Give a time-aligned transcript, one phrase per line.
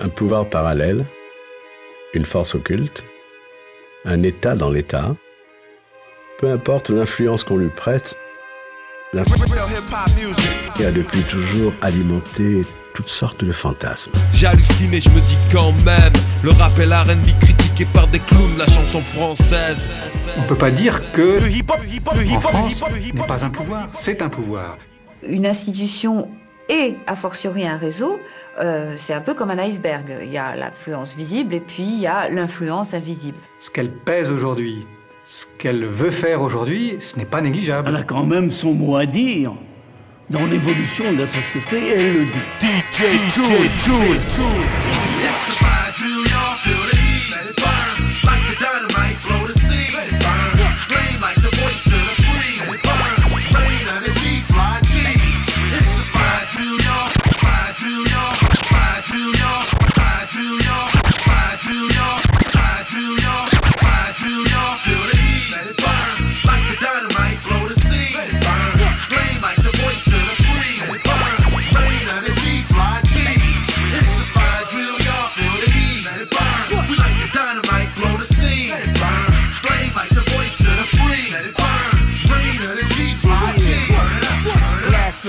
[0.00, 1.04] un pouvoir parallèle,
[2.14, 3.04] une force occulte,
[4.04, 5.14] un État dans l'État,
[6.38, 8.16] peu importe l'influence qu'on lui prête,
[10.76, 12.64] qui a depuis toujours alimenté
[12.94, 14.12] toutes sortes de fantasmes.
[14.32, 18.18] J'hallucine et je me dis quand même, le rap est la R&B critiqué par des
[18.20, 19.90] clowns, la chanson française.
[20.38, 22.82] On peut pas dire que le hip-hop en France
[23.14, 24.78] n'est pas un pouvoir, c'est un pouvoir.
[25.26, 26.28] Une institution
[26.68, 28.20] et a fortiori un réseau,
[28.58, 30.18] euh, c'est un peu comme un iceberg.
[30.22, 33.38] Il y a l'influence visible et puis il y a l'influence invisible.
[33.60, 34.86] Ce qu'elle pèse aujourd'hui,
[35.26, 37.88] ce qu'elle veut faire aujourd'hui, ce n'est pas négligeable.
[37.88, 39.52] Elle a quand même son mot à dire.
[40.30, 42.38] Dans l'évolution de la société, elle le dit.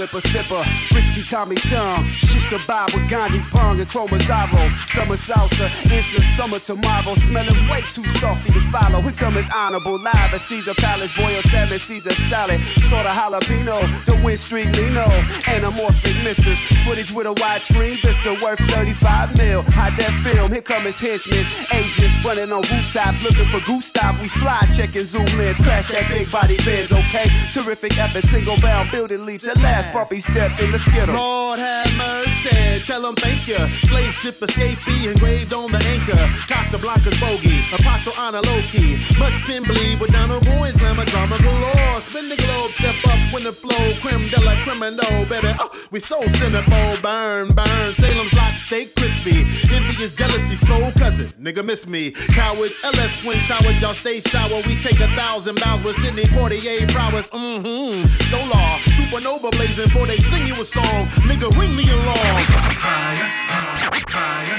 [0.06, 6.22] Slipper sipper, risky Tommy Chong, shish kebab with Gandhi's pong and chromazaro, summer salsa into
[6.22, 9.02] summer tomorrow, smelling way too saucy to follow.
[9.02, 14.06] Here come his honorable live at Caesar Palace, boiled salmon, Caesar salad, sort of jalapeno,
[14.06, 15.06] the win streak Lino,
[15.50, 20.52] anamorphic misters, footage with a widescreen vista worth 35 mil, high def film.
[20.52, 24.22] Here come his henchmen, agents running on rooftops looking for Gustav.
[24.22, 27.26] We fly checking zoom ins, crash that big body Benz, okay?
[27.52, 29.95] Terrific effort, single bound building leaps at last.
[29.96, 31.16] Puppy stepped in the skittle.
[31.16, 33.56] Lord have mercy, tell them thank you.
[33.88, 36.20] Slave ship escapee engraved on the anchor.
[36.52, 38.98] Casablanca's bogey, apostle on a low key.
[39.18, 42.02] Much pin bleed with Donald Goines, glamour drama galore.
[42.02, 43.94] Spin the globe, step up when the flow.
[44.02, 45.56] Creme de la criminal, baby.
[45.60, 47.96] Oh, we so cynical, burn, burn.
[47.96, 49.48] Salem's lock, stay crispy.
[49.74, 52.12] Envious jealousy's cold cousin, nigga miss me.
[52.36, 54.62] Cowards, LS Twin Tower, y'all stay sour.
[54.68, 57.30] We take a thousand miles with Sidney Poitier prowess.
[57.30, 58.10] Mm-hmm.
[58.28, 61.08] Solar, supernova blazing before they sing you a song.
[61.30, 62.18] Nigga, ring me along.
[62.18, 64.58] Higher, higher, higher,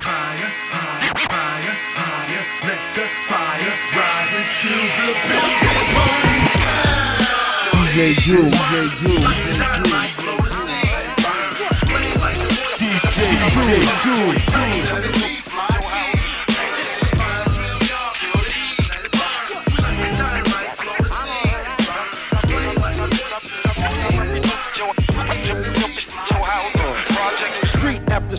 [0.00, 6.46] higher, higher, higher, Let the fire rise until the building burns.
[7.72, 9.60] DJ Drew, DJ Drew, DJ
[13.18, 13.56] Drew.
[13.58, 15.17] DJ Drew,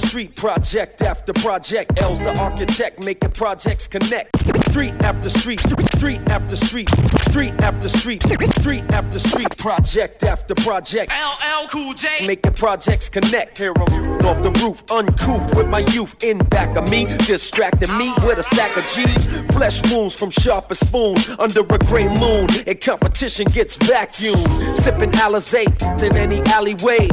[0.10, 4.36] Street project after project, L's the architect, making projects connect.
[4.72, 5.62] Street after street,
[5.96, 6.90] street after street,
[7.30, 11.12] street after street, street after street, project after project.
[11.12, 13.58] LL Cool J, making projects connect.
[13.58, 18.14] Here I'm off the roof, uncouth with my youth in back of me, distracting me
[18.26, 19.28] with a stack of G's.
[19.56, 24.78] Flesh wounds from sharper spoons under a gray moon, and competition gets vacuumed.
[24.78, 25.64] Sipping Alizé
[26.02, 27.08] in any alleyway.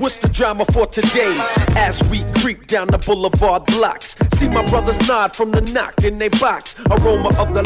[0.00, 1.36] What's the drama for today?
[1.76, 4.16] As we creep down the boulevard blocks.
[4.34, 6.74] See my brothers nod from the knock in they box.
[6.90, 7.62] Aroma of the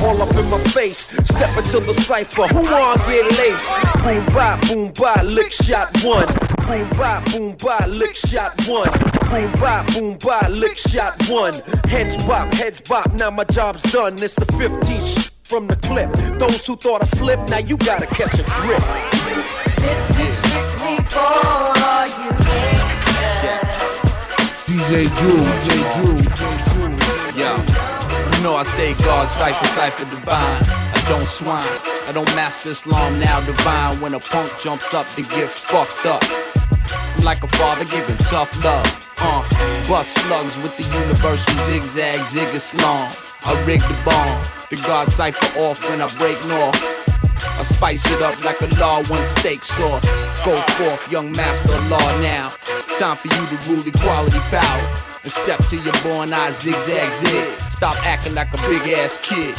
[0.00, 1.08] all up in my face.
[1.24, 2.46] Step into the cipher.
[2.48, 3.70] Who want get laced?
[4.02, 6.26] Boom bye, boom bye, lick shot one.
[6.66, 8.90] Boom bye, boom bye, lick shot one.
[9.30, 11.54] Boom bye, boom bye, lick shot one.
[11.88, 13.12] Heads bop, heads bop.
[13.14, 14.14] Now my job's done.
[14.22, 16.12] It's the 15 sh- from the clip.
[16.38, 18.82] Those who thought I slipped, now you gotta catch a grip.
[19.78, 21.66] This is strictly for
[22.22, 22.30] you.
[24.66, 26.69] DJ Drew, DJ Drew, DJ Drew.
[28.40, 30.62] Yo, you know I stay guard, cipher, cipher divine.
[30.64, 31.62] I don't swine,
[32.06, 34.00] I don't master Islam now divine.
[34.00, 36.22] When a punk jumps up to get fucked up,
[36.90, 38.86] I'm like a father giving tough love.
[39.18, 39.42] Uh,
[39.88, 43.12] bust slugs with the universal zigzag, zig Islam.
[43.44, 46.80] I rig the bomb, the guard cipher off when I break north.
[47.44, 50.06] I spice it up like a law one steak sauce.
[50.46, 52.54] Go forth, young master law now.
[52.96, 55.09] Time for you to rule equality power.
[55.22, 57.60] And step to your born eye zigzag zig.
[57.70, 59.54] Stop acting like a big ass kid.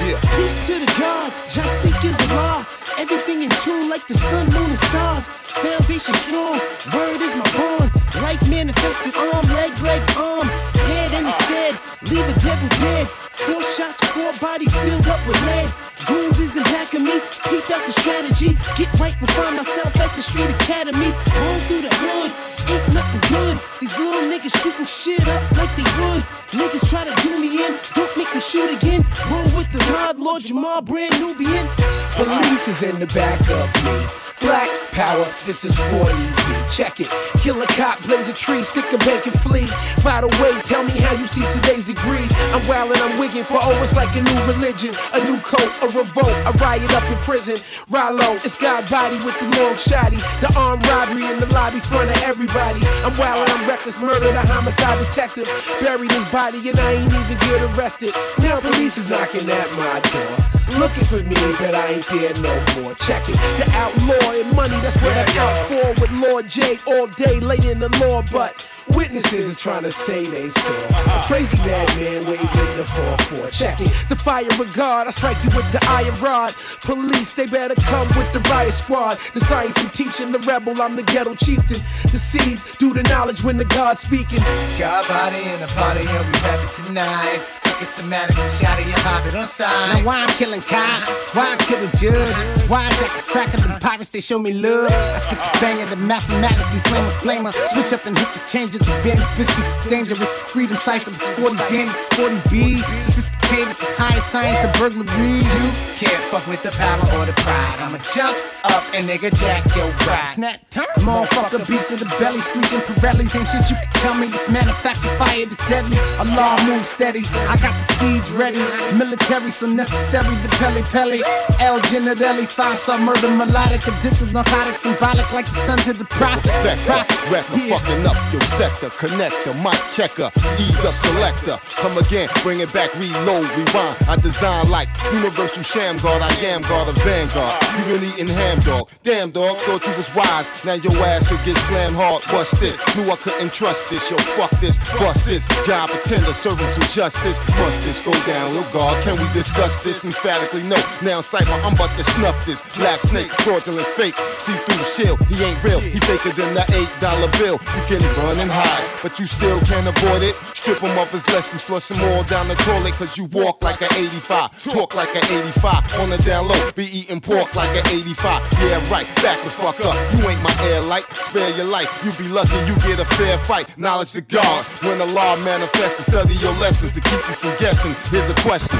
[0.00, 0.20] Yeah.
[0.36, 2.64] Peace to the God, seek is a law.
[2.96, 5.28] Everything in tune like the sun, moon, and stars.
[5.28, 6.60] Foundation strong,
[6.94, 7.90] word is my bond.
[8.22, 10.46] Life manifested, arm, leg, leg, arm.
[10.88, 11.74] Head and instead,
[12.10, 13.08] leave a devil dead.
[13.08, 15.70] Four shots, four bodies filled up with lead.
[16.06, 18.56] Goons isn't back of me, peep out the strategy.
[18.76, 21.10] Get right and find myself at the street academy.
[21.10, 22.30] Roll through the hood,
[22.70, 23.58] ain't nothing good.
[23.80, 26.22] These little niggas shooting shit up like they would.
[26.52, 29.04] Niggas try to do me in, don't make me shoot again.
[29.30, 31.68] Roll with the hard Lord Jamal, brand Nubian.
[32.12, 34.28] Police is in the back of me.
[34.40, 36.70] Black power, this is 40B.
[36.70, 37.10] Check it.
[37.38, 39.66] Kill a cop, blaze a tree, stick a bacon flea.
[40.04, 42.26] By the way, tell me how you see today's degree.
[42.54, 45.86] I'm wildin', I'm wiggin' for oh, it's like a new religion, a new code, a
[45.86, 47.56] revolt, a riot up in prison.
[47.90, 50.20] Rallo, it's God body with the long shotty.
[50.40, 52.57] The armed robbery in the lobby front of everybody.
[52.58, 55.46] I'm wildin', I'm reckless, murder, the homicide detective.
[55.80, 58.12] Buried his body and I ain't even get arrested.
[58.40, 60.78] Now police is knocking at my door.
[60.78, 62.94] Looking for me, but I ain't there no more.
[62.94, 63.36] Check it.
[63.58, 66.00] The outlaw and money, that's what I'm out for.
[66.00, 70.24] With Lord J all day, late in the law, but witnesses is trying to say
[70.24, 73.52] they saw a crazy madman waving the 4-4.
[73.52, 73.90] Check it.
[74.08, 76.54] The fire regard, I strike you with the iron rod.
[76.80, 79.18] Police, they better come with the riot squad.
[79.34, 81.78] The science I'm teaching, the rebel, I'm the ghetto chieftain.
[82.04, 84.40] The seeds do the knowledge when the God's speaking.
[84.60, 87.40] Sky body in the party, and we happy tonight.
[87.54, 89.98] Psychosomatic, shot of your hobbit on side.
[89.98, 91.34] Now why I'm killing cops?
[91.34, 92.68] Why I'm killing judge?
[92.68, 94.10] Why Jack the cracker the pirates?
[94.10, 94.90] They show me love.
[94.90, 97.52] I spit the bang of the mathematically flamer, flamer.
[97.70, 99.30] Switch up and hit the change of the business.
[99.36, 100.32] Business is dangerous.
[100.50, 102.78] Freedom cipher, it's 40 bandits, 40B.
[103.04, 105.40] Sophisticated, the highest science of burglary.
[105.40, 107.76] You can't fuck with the power or the pride.
[107.80, 110.28] I'ma jump up and nigga jack your ride.
[110.28, 110.84] Snap turn.
[111.00, 113.34] Motherfucker, beast of the belly, streets and Pirellis.
[113.36, 114.28] Ain't shit you can tell me.
[114.28, 115.96] This manufactured fire is deadly.
[116.18, 117.22] A law move steady.
[117.48, 118.60] I got the seeds ready.
[118.96, 120.34] Military, so necessary.
[120.42, 121.18] The Pele Pele.
[121.60, 126.50] El Ginadelli, five star murder, melodic, addicted, narcotic, symbolic, like the sun to the prophet.
[126.62, 131.58] Perfecta, record fucking up your sector, connector, mic checker, ease up selector.
[131.80, 133.96] Come again, bring it back, reload, rewind.
[134.08, 137.56] I design like universal sham guard, I am guard, a vanguard.
[137.78, 140.50] You been eating ham dog, damn dog, thought you was wise.
[140.64, 142.24] Now your ass should get slammed hard.
[142.30, 144.10] Bust this, knew I couldn't trust this.
[144.10, 145.46] Yo, fuck this, bust this.
[145.64, 147.38] Job pretender, serve him some justice.
[147.56, 149.02] Must this go down, yo God?
[149.02, 150.62] Can we discuss this emphatically?
[150.62, 150.76] No.
[151.02, 152.62] Now cipher, I'm about to snuff this.
[152.76, 155.18] Black snake, fraudulent fake, see through shield.
[155.26, 157.60] He ain't real, he faker than the eight dollar bill.
[157.76, 160.34] You can run and hide, but you still can't avoid it.
[160.54, 163.80] Strip him of his lessons, flush him all down the toilet, cause you walk like
[163.82, 166.00] an 85, talk like an 85.
[166.00, 168.42] On the down low, be eating pork like an 85.
[168.60, 169.96] Yeah, right, back the fuck up.
[170.18, 171.88] You ain't my air light, spare your life.
[172.04, 173.76] You be lucky you get a fair fight.
[173.78, 174.64] Knowledge to God.
[174.82, 177.94] When the law manifests, study your lessons to keep you from guessing.
[178.10, 178.78] Here's a question.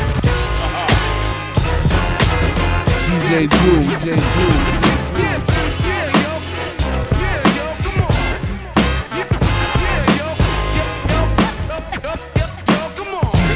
[3.06, 5.57] DJ Drew, DJ Drew.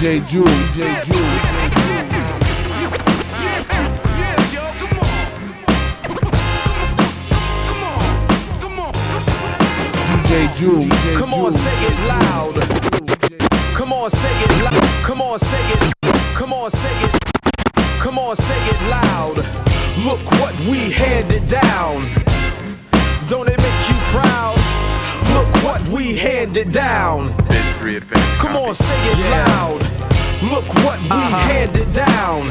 [0.02, 1.06] DJ Drew, DJ
[10.56, 12.54] Drew, DJ Come on, say it loud.
[13.76, 15.04] Come on, say it loud.
[15.04, 15.94] Come on, say it.
[16.34, 17.12] Come on, say it.
[18.00, 19.36] Come on, say it loud.
[20.04, 22.10] Look what we handed down.
[23.28, 24.61] Don't it make you proud?
[25.34, 27.32] Look what we handed down.
[28.38, 29.80] Come on, say it loud.
[30.42, 31.38] Look what we uh-huh.
[31.52, 32.42] handed down.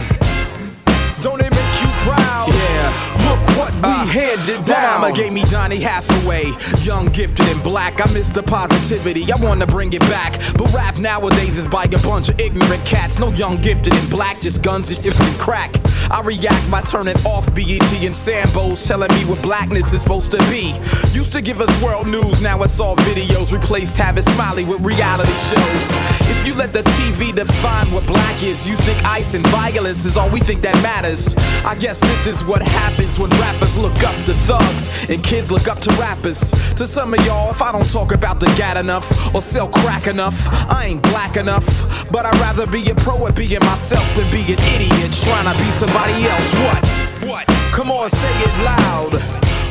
[1.22, 2.50] Don't it make you proud?
[2.50, 3.21] Yeah.
[3.32, 5.00] Look what we handed down.
[5.00, 6.52] Mama gave me Donny Hathaway,
[6.84, 8.06] young, gifted, and black.
[8.06, 9.32] I miss the positivity.
[9.32, 13.20] I wanna bring it back, but rap nowadays is by a bunch of ignorant cats.
[13.20, 15.78] No young, gifted, and black, just guns, just and crack.
[16.12, 20.40] I react by turning off BET and Sambos, telling me what blackness is supposed to
[20.50, 20.76] be.
[21.14, 23.54] Used to give us world news, now it's all videos.
[23.54, 25.86] Replaced Tavis Smiley with reality shows.
[26.30, 30.18] If you let the TV define what black is, you think ice and violence is
[30.18, 31.34] all we think that matters.
[31.64, 35.68] I guess this is what happens when rappers look up to thugs and kids look
[35.68, 36.40] up to rappers.
[36.74, 40.08] To some of y'all, if I don't talk about the gat enough or sell crack
[40.08, 40.36] enough,
[40.68, 41.66] I ain't black enough.
[42.12, 45.64] But I'd rather be a pro at being myself than be an idiot trying to
[45.64, 46.54] be somebody else.
[46.66, 46.88] What?
[47.30, 47.46] What?
[47.72, 49.14] Come on, say it loud.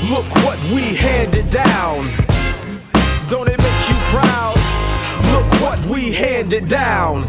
[0.08, 2.06] Look what we handed down.
[3.26, 4.54] Don't it make you proud?
[5.32, 7.28] Look what we handed down.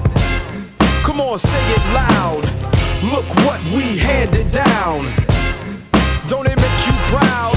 [1.03, 2.43] Come on, say it loud.
[3.11, 5.30] Look what we handed down.
[6.31, 7.53] Don't it make you proud?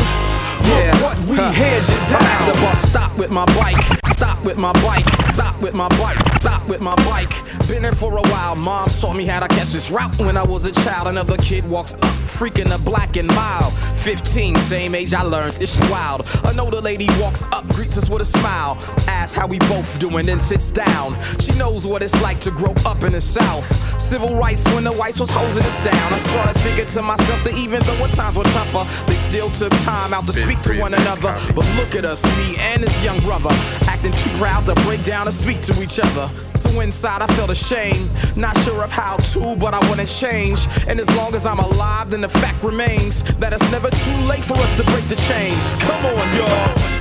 [0.67, 2.23] Look what we handed down.
[2.23, 3.83] I'm at the bus stop with my bike.
[4.17, 5.07] Stop with my bike.
[5.35, 6.19] Stop with my bike.
[6.41, 7.31] Stop with my bike.
[7.69, 8.57] Been there for a while.
[8.57, 11.09] Mom taught me how to catch this route when I was a child.
[11.09, 13.73] Another kid walks up freaking a black and mild.
[13.99, 16.27] 15, same age I learned, it's wild.
[16.55, 18.79] Know the lady walks up, greets us with a smile.
[19.09, 21.17] Asks how we both doing, then sits down.
[21.41, 23.67] She knows what it's like to grow up in the South.
[24.01, 26.13] Civil rights when the whites was hosing us down.
[26.13, 29.73] I sort of figured to myself that even though times were tougher, they still took
[29.83, 31.37] time out to speak to one another.
[31.55, 33.51] But look at us, me and his young brother,
[33.87, 36.31] acting too proud to break down and speak to each other.
[36.57, 40.67] So inside I felt ashamed, not sure of how to, but I wanna change.
[40.89, 44.45] And as long as I'm alive, then the fact remains that it's never too late
[44.45, 45.75] for us to break the chains.
[45.75, 46.95] Come on, y'all.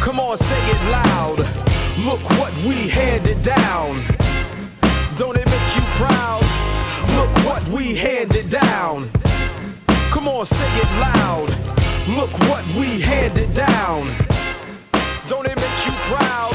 [0.00, 1.38] Come on, say it loud.
[2.04, 4.02] Look what we handed down.
[5.16, 6.42] Don't it make you proud?
[7.16, 9.10] Look what we handed down.
[10.10, 11.61] Come on, say it loud.
[12.08, 14.12] Look what we handed down.
[15.28, 16.52] Don't it make you proud?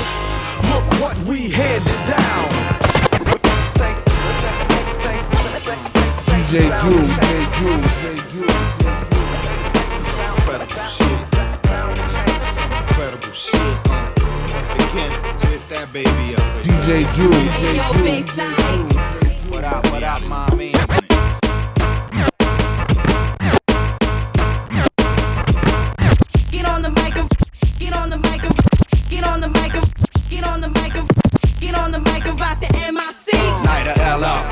[0.69, 2.49] Look what we handed down.
[6.27, 8.49] DJ Drew, DJ Drew, DJ Drew.
[10.35, 11.19] Incredible shit.
[12.89, 13.87] Incredible shit.
[14.53, 16.43] Once again, twist that baby up.
[16.65, 19.49] DJ Drew, DJ Drew.
[19.49, 20.73] What up, what up, mommy?
[26.94, 27.29] The mic, and-
[27.79, 29.94] get on the mic, and- get on the mic, and-
[30.29, 31.10] get on the mic, and-
[31.60, 33.34] get on the mic and rock the MIC.
[33.65, 34.46] Night of L up.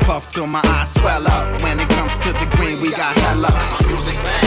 [0.00, 1.62] Puff till my eyes swell up.
[1.62, 3.50] When it comes to the green, we got hella.
[3.86, 4.45] Music bang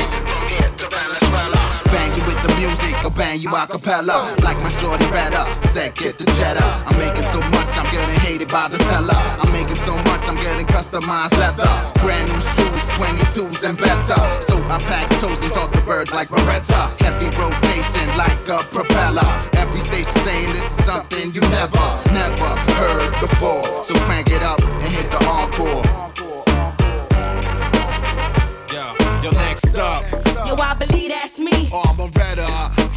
[2.59, 4.35] music, or bang you a cappella.
[4.43, 6.67] Like my shorty better, said get the cheddar.
[6.87, 9.15] I'm making so much, I'm getting hated by the teller.
[9.15, 11.71] I'm making so much, I'm getting customized leather.
[12.01, 14.19] Brand new shoes, 22s and better.
[14.43, 16.81] So I pack toes and talk to birds like Beretta.
[16.99, 19.27] Heavy rotation like a propeller.
[19.55, 23.63] Every station saying this is something you never, never heard before.
[23.85, 26.28] So crank it up and hit the encore.
[29.63, 30.47] Next up.
[30.47, 31.69] Yo, I believe that's me.
[31.71, 32.47] Oh, I'm a Armoretta,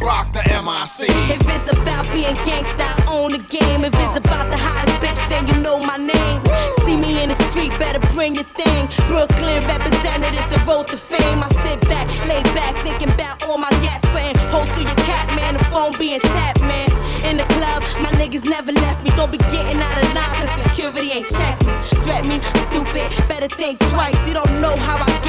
[0.01, 1.09] rock the MIC.
[1.29, 3.83] If it's about being gangsta, I own the game.
[3.83, 6.41] If it's about the hottest bitch, then you know my name.
[6.85, 8.87] See me in the street, better bring your thing.
[9.07, 11.39] Brooklyn representative, the road to fame.
[11.43, 14.35] I sit back, lay back, thinking about all my gats fame.
[14.51, 16.89] Hold through your cat, man, the phone being tapped, man.
[17.25, 19.11] In the club, my niggas never left me.
[19.15, 21.73] Don't be getting out of line, cause security ain't check me.
[22.03, 24.19] Threat me, stupid, better think twice.
[24.27, 25.22] You don't know how I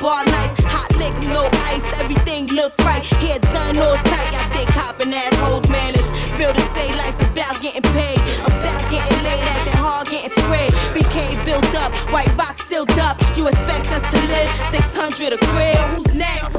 [0.00, 0.62] bar nights.
[0.64, 3.04] Hot licks, no ice, everything look right.
[3.22, 5.94] Hair done all tight, got dick hopping assholes, man.
[5.94, 8.20] It's real to say life's about getting paid.
[8.44, 10.72] About getting laid, acting hard, getting sprayed.
[10.94, 13.20] BK built up, white rock sealed up.
[13.36, 15.76] You expect us to live 600 a crib.
[15.94, 16.55] Who's next?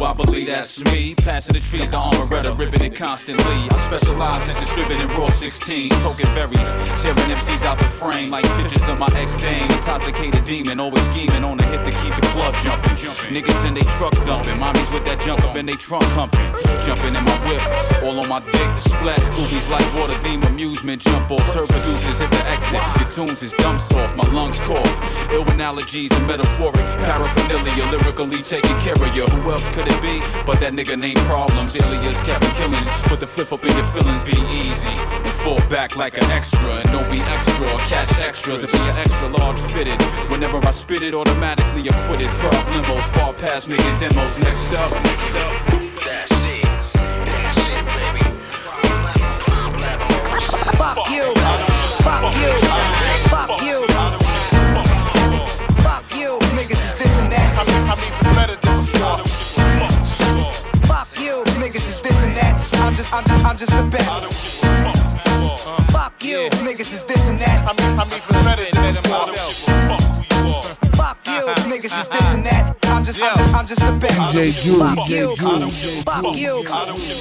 [0.00, 1.14] I believe that's me.
[1.16, 3.66] Passing the trees, the armoretta, ripping it constantly.
[3.68, 6.70] I specialize in distributing raw 16, poking berries,
[7.02, 9.68] tearing MCs out the frame like pictures of my ex dame.
[9.72, 12.94] Intoxicated demon, always scheming on the hip to keep the club jumping.
[13.34, 16.46] Niggas in they trucks dumping, mommies with that junk up in they trunk humping.
[16.86, 17.62] Jumping in my whip,
[18.04, 18.70] all on my dick.
[18.80, 21.02] Splash boobies like water theme amusement.
[21.02, 22.82] Jump off, turb producers hit the exit.
[23.02, 25.32] The tunes is dumb soft, my lungs cough.
[25.32, 29.26] Ill analogies and metaphoric paraphernalia, lyrically taking care of you.
[29.26, 31.76] Who else could it be but that nigga named Problems?
[31.76, 32.88] Alias Captain Killings.
[33.04, 34.94] Put the flip up in your feelings, be easy.
[34.94, 36.80] And fall back like an extra.
[36.80, 40.00] And don't be extra or catch extras if you're extra large fitted.
[40.30, 42.28] Whenever I spit it, automatically acquitted.
[42.40, 44.38] Problemos far past making demos.
[44.38, 45.68] Next up, next up.
[50.78, 51.34] Fuck you.
[52.06, 52.52] Fuck you.
[53.28, 53.86] Fuck you.
[55.82, 56.38] Fuck you.
[56.56, 57.48] Niggas is this and that.
[57.58, 58.67] I mean, I mean, better than before.
[58.67, 58.67] Fuck
[61.28, 61.44] you.
[61.60, 62.54] Niggas is this and that.
[62.84, 64.08] I'm just, I'm just, I'm just the best.
[65.92, 66.48] Fuck you.
[66.64, 67.58] Niggas is this and that.
[67.68, 69.28] I mean, I mean, better than before.
[70.96, 71.44] Fuck you.
[71.70, 72.77] Niggas is this and that.
[73.08, 74.36] I'm just, I'm just, I'm just the best.
[74.36, 75.36] DJ Drew, Fuck DJ you.
[76.04, 76.62] Fuck you.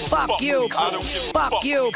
[0.10, 0.68] Fuck you.
[1.32, 1.92] Fuck you.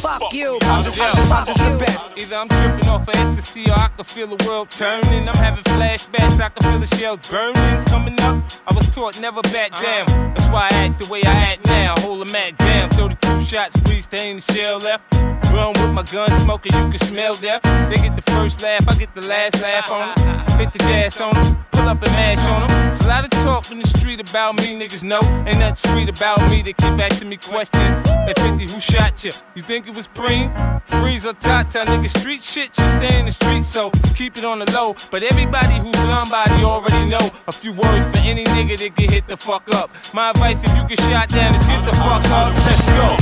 [0.00, 0.58] Fuck you.
[0.62, 2.18] I'm just, I'm just, I'm just the best.
[2.18, 5.28] Either I'm tripping off of ecstasy or I can feel the world turning.
[5.28, 7.84] I'm having flashbacks, I can feel the shells burning.
[7.84, 10.06] Coming up, I was taught never back down.
[10.34, 11.94] That's why I act the way I act now.
[12.00, 15.04] Hold a mat down, 32 shots, squeeze, there ain't a shell left.
[15.52, 17.62] Run with my gun smoking, you can smell death.
[17.62, 20.50] They get the first laugh, I get the last laugh on it.
[20.58, 22.88] Hit the gas on them, pull up and mash on them.
[22.90, 25.20] It's a lot of talk in the street about me, niggas know.
[25.46, 26.62] Ain't nothing sweet about me.
[26.62, 28.08] They keep asking me questions.
[28.08, 29.32] Hey 50, who shot you?
[29.54, 30.48] You think it was Preem?
[30.86, 34.60] Freeze or Tata, nigga, street shit, just stay in the street, so keep it on
[34.60, 34.94] the low.
[35.10, 39.26] But everybody who's somebody already know a few words for any nigga that get hit
[39.28, 39.90] the fuck up.
[40.14, 42.54] My advice if you get shot down is get the fuck up.
[42.64, 43.16] Let's go.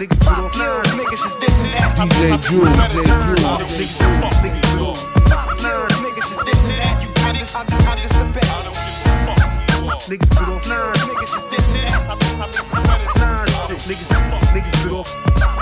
[0.00, 0.72] Niggas fuck you.
[0.96, 1.98] Niggas is this and that.
[1.98, 3.04] DJ Drew, DJ
[4.72, 4.92] Drew.
[6.00, 6.94] Niggas is this and that.
[7.28, 8.47] I'm just, I'm just, I'm just the best.
[10.08, 10.94] Niggas bit off nine.
[11.04, 11.92] Niggas is this nigga.
[13.20, 13.76] Nine shit.
[13.84, 14.08] Niggas,
[14.56, 15.12] niggas bit off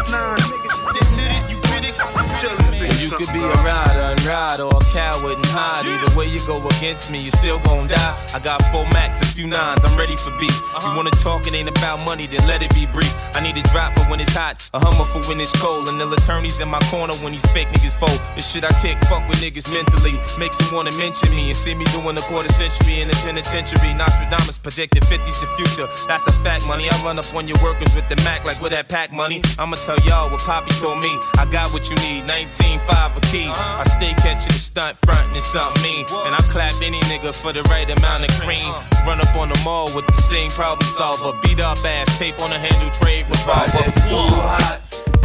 [0.09, 0.39] nine.
[0.39, 1.51] Niggas is this nigga.
[1.51, 1.99] You critics.
[2.41, 5.87] Tell these niggas You could be a rider and ride or a coward and hide.
[5.87, 8.15] Either way you go against me, you still gon' die.
[8.35, 10.51] I got four max, a few nines, I'm ready for beef.
[10.51, 10.95] You uh-huh.
[10.97, 13.15] wanna talk, it ain't about money, then let it be brief.
[13.35, 15.89] I need a drop for when it's hot, a hummer for when it's cold.
[15.89, 18.21] And the attorneys in my corner when these fake niggas fold.
[18.37, 20.19] The shit I kick, fuck with niggas mentally.
[20.39, 23.95] Makes them wanna mention me and see me doing a quarter century in the penitentiary.
[23.95, 25.87] Nostradamus predicted 50's the future.
[26.09, 26.89] That's a fact, money.
[26.91, 29.43] I run up on your workers with the Mac like with that pack money.
[29.59, 31.13] I'ma tell y'all what Poppy told me.
[31.39, 33.49] I got what you need, 19.5 a key.
[33.49, 33.83] Uh-huh.
[33.83, 36.05] I stay catching the stunt front and something mean.
[36.27, 38.73] And I clap any nigga for the right amount of cream.
[39.07, 41.39] Run up on the mall with the same problem solver.
[41.43, 43.85] Beat up ass, tape on the handle, trade revolver.
[44.09, 44.81] Too hot.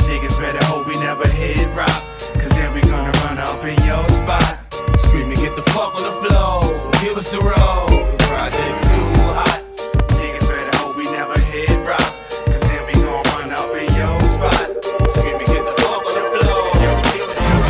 [0.08, 2.04] Niggas better hope we never hit rock.
[2.36, 4.58] Cause then we gonna run up in your spot.
[4.98, 6.62] Screaming, get the fuck on the floor.
[7.02, 7.88] Give us the road.
[7.90, 9.51] The project's too hot.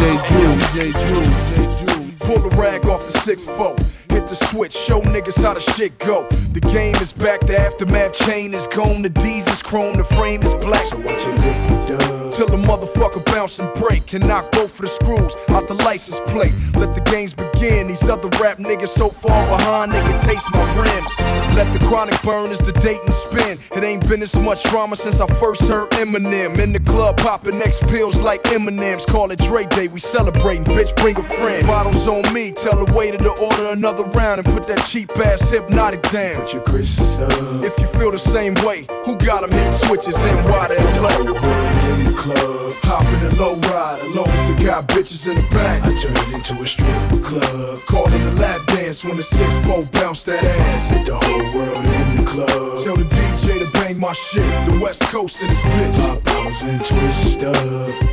[0.01, 2.12] DJ Drew.
[2.20, 3.79] Pull the rag off the 6-4.
[4.12, 6.27] Hit the switch, show niggas how the shit go.
[6.53, 9.03] The game is back, the aftermath chain is gone.
[9.03, 10.86] The D's is chrome, the frame is black.
[10.86, 12.11] So watch it lift up.
[12.32, 14.08] Till the motherfucker bounce and break.
[14.08, 16.54] Can knock both of the screws out the license plate.
[16.76, 17.88] Let the games begin.
[17.88, 21.20] These other rap niggas so far behind, they can taste my rims.
[21.56, 23.60] Let the chronic burn as the date and spin.
[23.76, 26.58] It ain't been this much drama since I first heard Eminem.
[26.58, 29.06] In the club, popping X pills like Eminem's.
[29.06, 30.64] Call it Dre Day, we celebrating.
[30.64, 31.68] Bitch, bring a friend.
[31.68, 35.50] Bottles on me, tell the waiter to order another round and put that cheap ass
[35.50, 36.42] hypnotic down.
[36.42, 37.32] Put your Chris up.
[37.64, 42.21] If you feel the same way, who got them hitting switches in why they play?
[42.22, 45.82] In club, hopping a low ride, as long as it got bitches in the back.
[45.84, 47.82] I turn it into a strip club.
[47.86, 50.90] Call it a lap dance when the 6-4 bounce that ass.
[50.90, 52.84] Hit the whole world in the club.
[52.84, 54.43] Tell the DJ to bang my shit.
[54.65, 56.07] The West Coast in this bitch.
[56.07, 57.55] Pop bottles and twist up.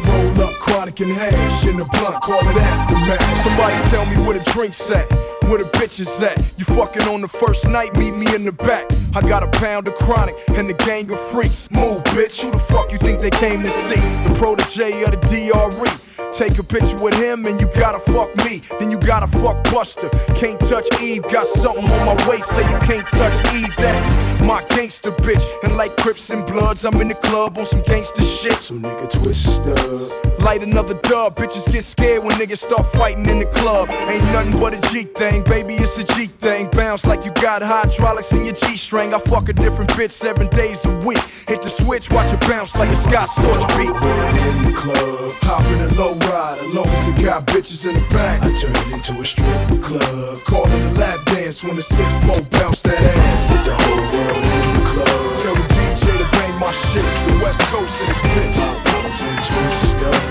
[0.06, 3.42] Roll up chronic and hash in the blunt, call it aftermath.
[3.42, 5.10] Somebody tell me where the drinks at.
[5.45, 6.38] Where the bitches at?
[6.58, 8.86] You fucking on the first night, meet me in the back.
[9.14, 11.71] I got a pound of chronic and the gang of freaks.
[11.71, 12.43] Move, bitch.
[12.43, 14.00] Who the fuck you think they came to see?
[14.28, 16.07] The protege of the DRE.
[16.32, 18.62] Take a picture with him and you gotta fuck me.
[18.78, 20.08] Then you gotta fuck Buster.
[20.36, 21.23] Can't touch Eve.
[21.25, 23.75] Got something on my waist, say you can't touch Eve.
[23.76, 25.45] That's my gangster bitch.
[25.64, 28.52] And like Crips and Bloods, I'm in the club on some gangster shit.
[28.52, 30.41] So nigga twist up.
[30.41, 31.36] Light another dub.
[31.36, 33.91] Bitches get scared when niggas start fighting in the club.
[33.91, 35.75] Ain't nothing but a G thing, baby.
[35.75, 36.69] It's a G thing.
[36.71, 39.12] Bounce like you got hydraulics in your G string.
[39.12, 41.19] I fuck a different bitch seven days a week.
[41.49, 43.88] Hit the switch, watch it bounce like a Scott Storch beat.
[43.88, 48.07] In the club, hopping a low ride, as long as it got bitches in the
[48.09, 48.43] back.
[48.43, 50.43] I turn it into a strip club.
[50.45, 53.49] Call it a lap dance when the 6-4 bounce that ass.
[53.50, 55.21] Hit the whole world in the club.
[55.43, 57.07] Tell the DJ to bang my shit.
[57.26, 58.57] The West Coast in this bitch.
[58.59, 60.23] Pop bottles and twist up.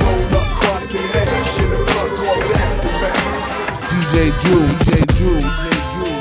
[0.00, 3.88] Roll up chronic and hash in the blunt, call it aftermath.
[3.90, 6.14] DJ Drew, DJ Drew, DJ Drew.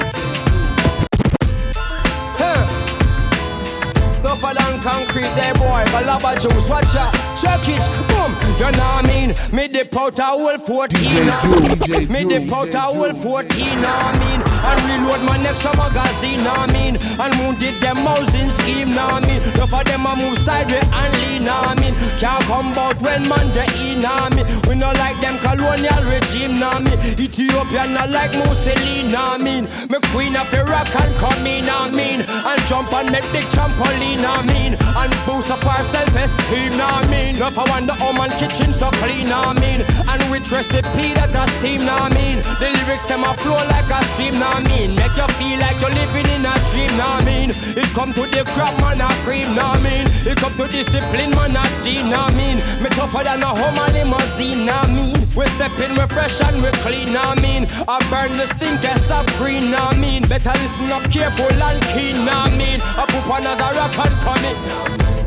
[4.21, 9.05] Tougher than concrete, there boy, Balaba juice, watch out, check it, boom, you know what
[9.05, 9.35] I mean?
[9.53, 11.75] Me dip out a whole 14, DJ Drew, me?
[11.75, 14.48] DJ Me dip out a whole 14, know what I mean?
[14.59, 16.97] And reload my next magazine, I mean?
[17.19, 19.41] And wounded them housing scheme, I mean?
[19.55, 21.95] Enough of them a move sideways and lean, I mean?
[22.19, 24.45] Can't come out when man the in, I mean?
[24.67, 26.99] We no like them colonial regime, I mean?
[27.15, 29.65] Ethiopia not like Mussolini, I mean?
[29.89, 32.21] Me queen of Iraq and come in, I mean?
[32.27, 34.75] And jump on me big trampoline, I mean?
[34.75, 37.35] And boost up our self-esteem, I mean?
[37.37, 39.81] Enough I wonder how man kitchen so clean, I mean?
[40.11, 42.43] And which recipe that a steam, I mean?
[42.59, 44.95] The lyrics them a flow like a stream, know I mean?
[44.95, 47.49] Make you feel like you're living in a dream, I mean?
[47.77, 50.05] It come to the crap, man, a cream, I mean?
[50.25, 52.57] It come to discipline, man, a dean, I mean?
[52.81, 55.15] Me tougher than a home and limousine, I mean?
[55.37, 57.67] We step in, we fresh and we clean, I mean?
[57.87, 60.23] I burn the stinkers of green, I mean?
[60.27, 62.81] Better listen up careful and keen, I mean?
[62.81, 65.18] I put on as a rock and come in.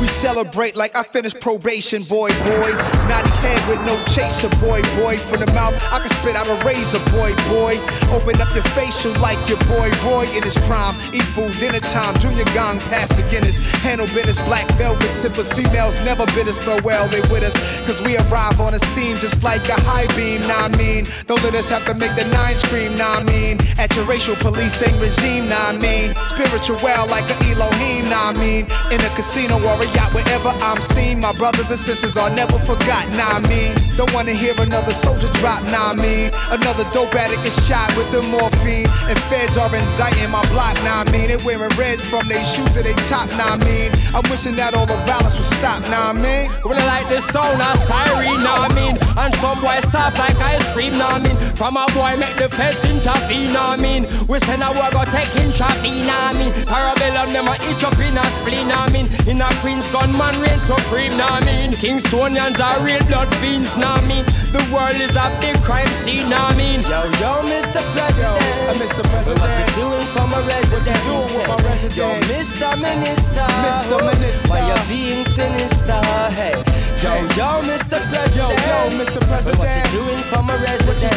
[0.00, 2.70] We celebrate like I finished probation, boy, boy.
[3.08, 5.16] Naughty head with no chaser, boy, boy.
[5.16, 7.78] From the mouth, I can spit out a razor, boy, boy.
[8.12, 10.94] Open up your facial like your boy, Roy in his prime.
[11.14, 13.56] Eat food, dinner time, junior gong, past beginners.
[13.82, 15.50] Handle business, black velvet sippers.
[15.52, 17.54] Females never bid us farewell, they with us.
[17.86, 21.06] Cause we arrive on the scene just like a high beam, nah, I mean.
[21.26, 23.58] Don't let us have to make the nine scream, nah, I mean.
[23.78, 26.14] At your racial policing regime, nah, I mean.
[26.28, 26.76] Spiritual
[27.08, 28.66] like a Elohim, nah, I mean.
[28.90, 29.83] In a casino or a
[30.14, 31.20] wherever, I'm seen.
[31.20, 33.74] My brothers and sisters are never forgotten, nah, I mean.
[33.96, 36.30] Don't wanna hear another soldier drop, nah, I mean.
[36.50, 38.86] Another dope addict is shot with the morphine.
[39.08, 41.28] And feds are indicting my block, nah, I mean.
[41.28, 43.90] They wearing reds from their shoes to their top, nah, I mean.
[44.14, 46.50] I'm wishing that all the violence would stop, nah, I mean.
[46.64, 48.98] I like sound of siren, nah, I mean.
[49.16, 51.36] And some boy soft like ice cream, nah, I mean.
[51.54, 54.06] From a boy make the feds intervene, nah, I mean.
[54.28, 56.52] We send a war go take intravenous, nah, I mean.
[56.66, 59.06] Parabellum them a itch up in a spleen, nah, I mean.
[59.26, 61.72] In a Queen's gunman reign supreme, nah, mean.
[61.72, 64.24] Kingstonians are real blood fiends, nah, mean.
[64.54, 66.82] The world is a big crime scene, nah, mean.
[66.82, 67.82] Yo, yo, Mr.
[67.90, 68.22] President.
[68.22, 69.02] Yo, uh, Mr.
[69.10, 69.42] President.
[69.42, 70.78] What you doing for my resident?
[70.78, 71.96] What you doing with my resident?
[71.98, 72.70] Yo, Mr.
[72.78, 73.46] Minister.
[73.66, 73.98] Mr.
[73.98, 74.48] Minister.
[74.48, 76.00] Why you being sinister?
[76.38, 76.54] Hey.
[77.02, 77.98] Yo, yo, Mr.
[78.06, 78.38] President.
[78.38, 79.26] Yo, yo, Mr.
[79.26, 79.58] President.
[79.58, 81.13] What you doing for my resident?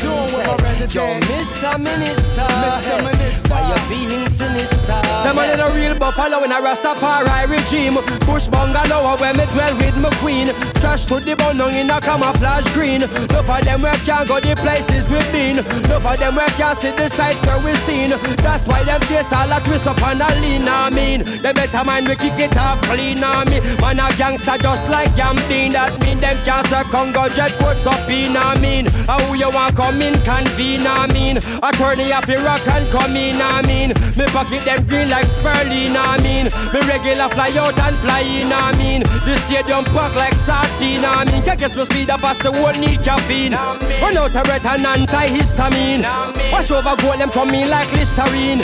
[0.88, 1.68] What you doing with my resident?
[1.68, 1.80] Yo, Mr.
[1.80, 2.48] Minister.
[2.48, 3.04] Mr.
[3.04, 3.50] Minister.
[3.50, 5.02] Why you being sinister?
[5.24, 7.96] Someone in a real buffalo in a Rastafari regime.
[8.26, 10.48] Bush bungalow where me dwell with my queen.
[10.80, 13.02] Trash to the bone in a camouflage green.
[13.02, 15.58] No for them where can't go the places we've been.
[15.90, 18.12] No for them where can't see the sights where we've seen.
[18.40, 20.68] That's why them face all a twist up and a lean.
[20.68, 23.24] I mean, they better mind we kick it off clean.
[23.24, 25.72] I mean, man a gangster just like Gambin.
[25.74, 28.38] That mean them can't serve Congo jet coats up in.
[28.38, 30.77] I mean, how you want come in convene.
[30.86, 33.42] I mean, attorney of Iraq and come in.
[33.42, 35.96] I mean, me pocket them green like Sperling.
[35.96, 38.52] I mean, me regular fly out and fly in.
[38.52, 41.06] I mean, the stadium pack like sardine.
[41.06, 43.54] I mean, can't get no speed up as the world need caffeine.
[44.02, 46.04] Run out a red and antihistamine.
[46.52, 48.60] Wash over gold, them coming like Listerine.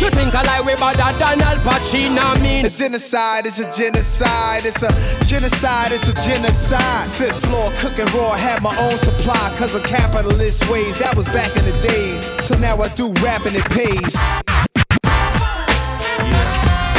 [0.00, 2.18] You think I lie way better than Al Pacino?
[2.18, 4.64] I mean, A genocide it's a genocide.
[4.64, 4.90] It's a
[5.24, 7.10] genocide, it's a genocide.
[7.10, 9.54] Fifth floor, cooking raw, had my own supply.
[9.56, 12.30] Cause of capitalist ways, that was back in the days.
[12.44, 14.14] So now I do rap and it pays.
[14.14, 14.42] Yeah.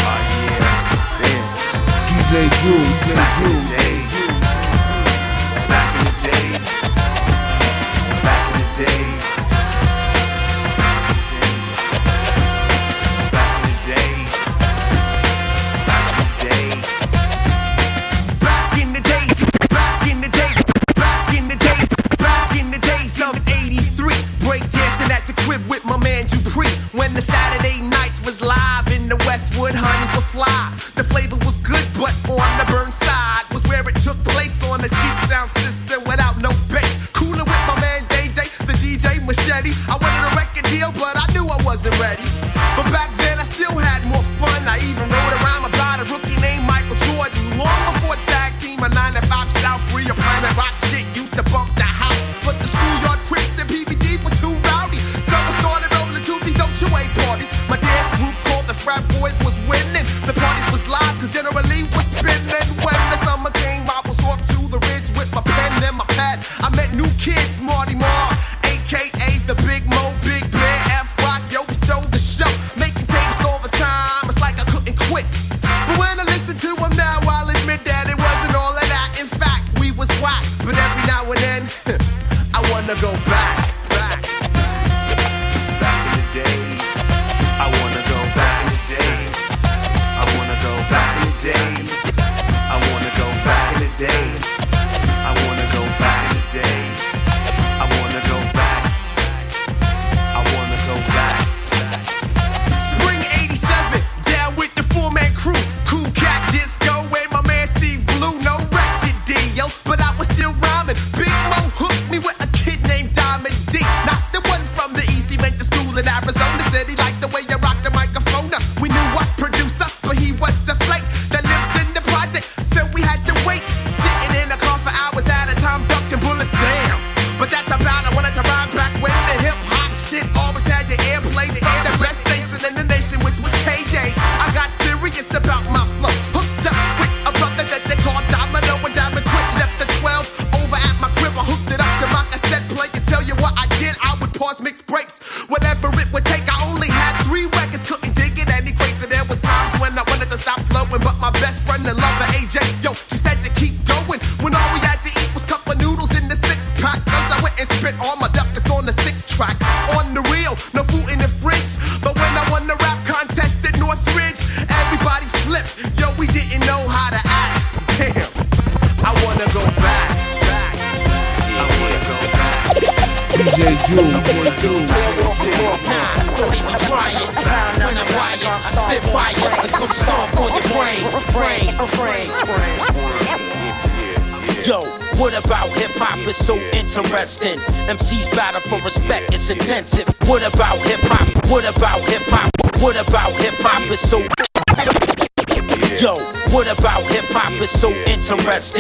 [0.06, 0.20] Oh,
[1.22, 1.50] yeah.
[2.08, 3.79] DJ Drew, DJ Drew.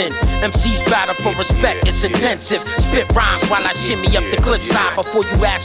[0.07, 2.61] MCs battle for respect, it's intensive.
[2.77, 4.95] Spit rhymes while I shimmy up the cliffside.
[4.95, 5.58] Before you ask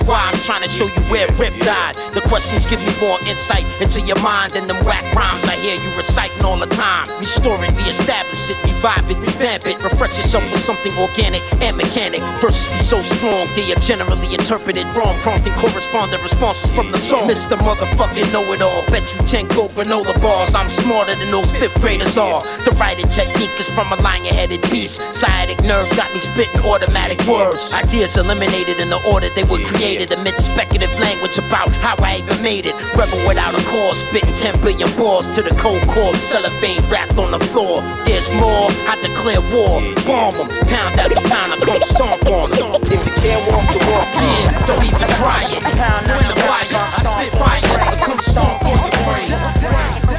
[3.85, 7.07] into your mind than them whack rhymes I hear you reciting all the time.
[7.20, 9.77] Restore it, re-establish it, revive it, revamp it.
[9.85, 12.20] Refresh yourself with something organic and mechanic.
[12.40, 17.29] Verses be so strong, they are generally interpreted wrong, prompting corresponding responses from the song.
[17.29, 17.57] Mr.
[17.61, 20.55] Motherfucking Know-It-All, bet you 10 go granola bars.
[20.55, 22.40] I'm smarter than those fifth graders are.
[22.64, 25.03] The writing technique is from a lion-headed beast.
[25.12, 27.73] Sciatic nerve got me spitting automatic words.
[27.73, 32.42] Ideas eliminated in the order they were created amid speculative language about how I even
[32.42, 32.75] made it.
[32.97, 36.20] Rebel without a cause, spitting 10 billion balls to the cold corpse.
[36.30, 37.82] Cellophane wrapped on the floor.
[38.06, 39.82] There's more, I declare war.
[40.06, 42.70] Bomb them, pound after pound, I come stomp on them.
[42.87, 45.18] If you can't walk the walk, yeah, don't even uh-huh.
[45.18, 45.62] try it.
[45.74, 49.30] Pound When the wire, I spit fire, I come stomp on your brain.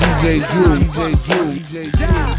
[0.03, 2.34] DJ Drew, DJ Drew, DJ Drew.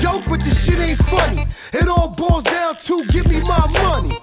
[0.00, 1.46] Joke, but this shit ain't funny.
[1.72, 4.18] It all boils down to give me my money.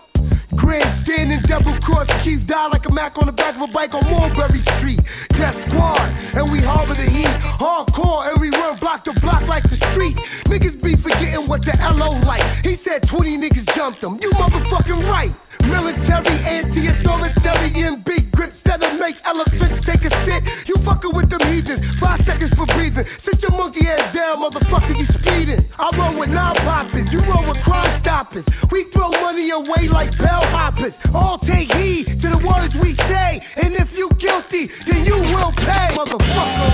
[0.55, 4.03] Grandstanding double cross Keith die like a Mac on the back of a bike on
[4.09, 4.99] Mulberry Street.
[5.29, 5.99] Death squad,
[6.35, 7.25] and we harbor the heat.
[7.25, 10.15] Hardcore, and we run block to block like the street.
[10.45, 12.43] Niggas be forgetting what the LO like.
[12.63, 14.19] He said 20 niggas jumped him.
[14.21, 15.33] You motherfucking right.
[15.67, 18.32] Military, anti-authoritarian, big
[18.63, 20.43] that'll make elephants take a sit.
[20.67, 21.81] You fucking with them heathens.
[21.99, 23.05] Five seconds for breathing.
[23.17, 24.97] Sit your monkey ass down, motherfucker.
[24.97, 25.63] You speeding.
[25.77, 27.13] I roll with non-poppers.
[27.13, 28.45] You roll with crime stoppers.
[28.71, 30.99] We throw money away like bell hoppers.
[31.13, 33.41] All take heed to the words we say.
[33.57, 36.69] And if you guilty, then you will pay, motherfucker.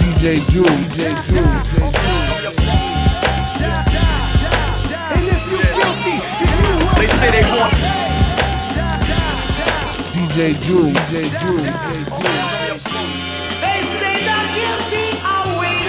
[0.00, 1.86] DJ Drew, DJ Drew, DJ Drew.
[5.08, 7.75] And if you guilty, then you will They say they want
[10.36, 13.08] DJ Drew, DJ Drew, DJ Drew.
[13.56, 15.80] They say not guilty, always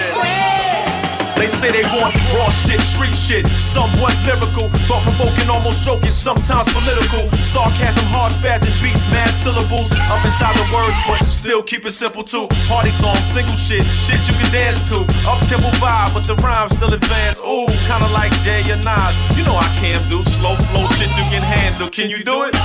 [1.36, 6.66] They say they want raw shit, street shit, somewhat lyrical, thought provoking, almost joking, sometimes
[6.72, 7.28] political.
[7.44, 12.24] Sarcasm, hard spazzing beats, mad syllables up inside the words, but still keep it simple
[12.24, 12.48] too.
[12.72, 15.04] Party song, single shit, shit you can dance to.
[15.28, 17.38] Up tempo vibe, but the rhymes still advance.
[17.40, 19.12] Ooh, kinda like Jay and Nas.
[19.36, 21.90] You know I can do slow flow shit you can handle.
[21.90, 22.56] Can you do it?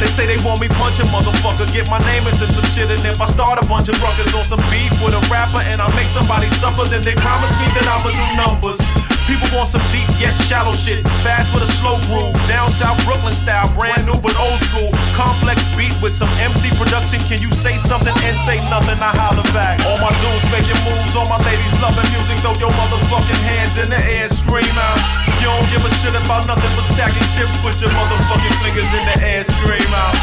[0.00, 1.72] They say they want me punching, motherfucker.
[1.72, 4.44] Get my name into some shit, and if I start a bunch of ruckus on
[4.44, 7.86] some beef with a rapper and I make somebody suffer, then they promise me that
[7.86, 9.03] I'ma do numbers.
[9.24, 12.36] People want some deep yet shallow shit, fast with a slow groove.
[12.44, 14.92] Down South Brooklyn style, brand new but old school.
[15.16, 17.24] Complex beat with some empty production.
[17.24, 19.00] Can you say something and say nothing?
[19.00, 19.80] I holler back.
[19.88, 22.36] All my dudes making moves, all my ladies loving music.
[22.44, 25.00] Throw your motherfucking hands in the air, scream out.
[25.40, 27.56] You don't give a shit about nothing but stacking chips.
[27.64, 30.16] Put your motherfucking fingers in the air, scream out.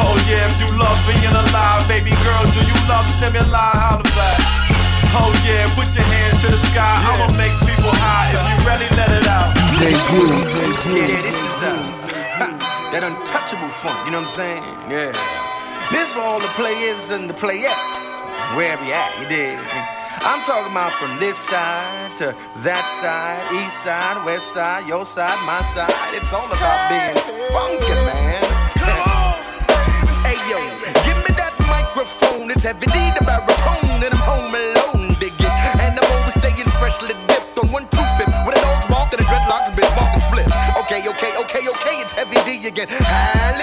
[0.00, 3.60] Oh yeah, if you love being alive, baby girl, do you love stimuli?
[3.76, 4.61] Holler back.
[5.14, 6.96] Oh yeah, put your hands to the sky.
[7.04, 8.32] I'ma make people high.
[8.32, 9.52] If you really let it out.
[9.76, 10.96] DJ Drew, DJ Drew.
[10.96, 11.76] Yeah, this is uh,
[12.92, 14.64] that untouchable funk, you know what I'm saying?
[14.88, 15.12] Yeah.
[15.92, 17.96] This for all the players and the playettes,
[18.56, 19.60] wherever you at, you dig?
[20.24, 22.32] I'm talking about from this side to
[22.64, 25.92] that side, east side, west side, your side, my side.
[26.14, 27.12] It's all about being
[27.52, 28.40] funky, man.
[28.80, 29.36] Come on,
[29.68, 30.14] baby.
[30.24, 30.60] Hey yo,
[31.04, 32.50] give me that microphone.
[32.50, 34.81] It's heavy D, the baritone, and I'm home alone,
[36.92, 40.12] freshly dipped on one two fifth with a dog's bark and a dreadlocks, bitch, bark
[40.12, 40.80] and splips.
[40.82, 43.61] Okay, okay, okay, okay, it's heavy D again.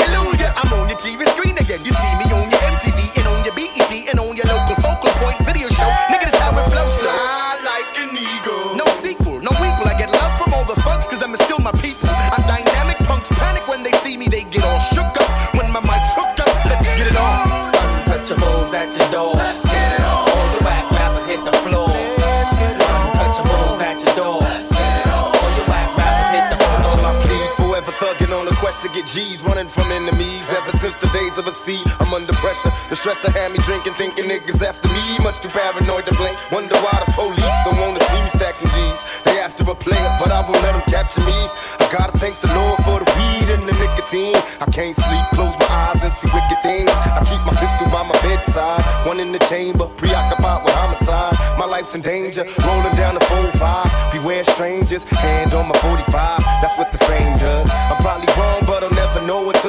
[29.10, 30.46] G's, running from enemies.
[30.54, 32.72] Ever since the days of a sea, I'm under pressure.
[32.90, 35.18] The stress I had me drinking, thinking niggas after me.
[35.24, 36.38] Much too paranoid to blink.
[36.52, 39.02] Wonder why the police don't wanna see me stacking G's.
[39.26, 41.38] They after a player, but I won't let them capture me.
[41.82, 44.38] I gotta thank the Lord for the weed and the nicotine.
[44.62, 46.92] I can't sleep, close my eyes and see wicked things.
[46.94, 51.34] I keep my pistol by my bedside, one in the chamber, preoccupied with homicide.
[51.58, 54.12] My life's in danger, rolling down the 4-5.
[54.14, 56.46] Beware strangers, hand on my 45.
[56.62, 56.69] That's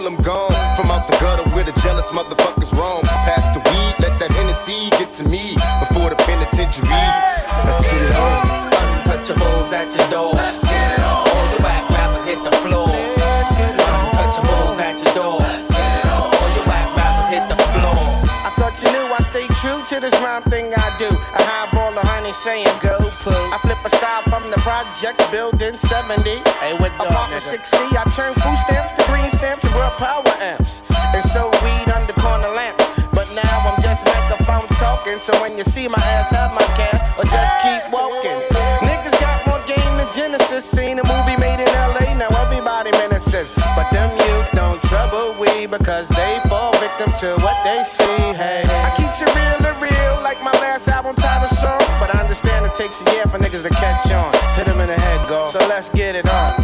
[0.00, 0.76] until I'm gone.
[0.76, 3.02] From out the gutter where the jealous motherfuckers roam.
[3.02, 6.88] Pass the weed, let that Hennessy get to me before the penitentiary.
[6.88, 8.70] Let's get it on.
[8.80, 10.32] Untouchables at your door.
[10.32, 11.28] Let's get it on.
[11.28, 12.88] All the whack rappers hit the floor.
[12.88, 15.40] Untouchables at your door.
[15.40, 16.32] Let's get it on.
[16.32, 18.00] All your whack rappers hit the floor.
[18.40, 21.10] I thought you knew I stay true to this rhyme thing I do.
[21.12, 23.36] I highball the honey saying go poo.
[23.52, 26.40] I flip a style from the project building 70.
[26.64, 29.28] Hey, with the Apartment 6C, I turn food stamps to green
[29.70, 30.82] and real power amps.
[30.90, 32.84] And so weed under corner lamps.
[33.12, 35.20] But now I'm just microphone talking.
[35.20, 38.38] So when you see my ass, have my cash or just keep walking.
[38.86, 40.64] Niggas got more game than Genesis.
[40.64, 43.52] Seen a movie made in LA, now everybody menaces.
[43.76, 48.20] But them you don't trouble we because they fall victim to what they see.
[48.34, 51.80] Hey, I keep it real and real like my last album title song.
[52.00, 54.32] But I understand it takes a year for niggas to catch on.
[54.56, 55.50] Hit them in the head, go.
[55.50, 56.54] So let's get it on.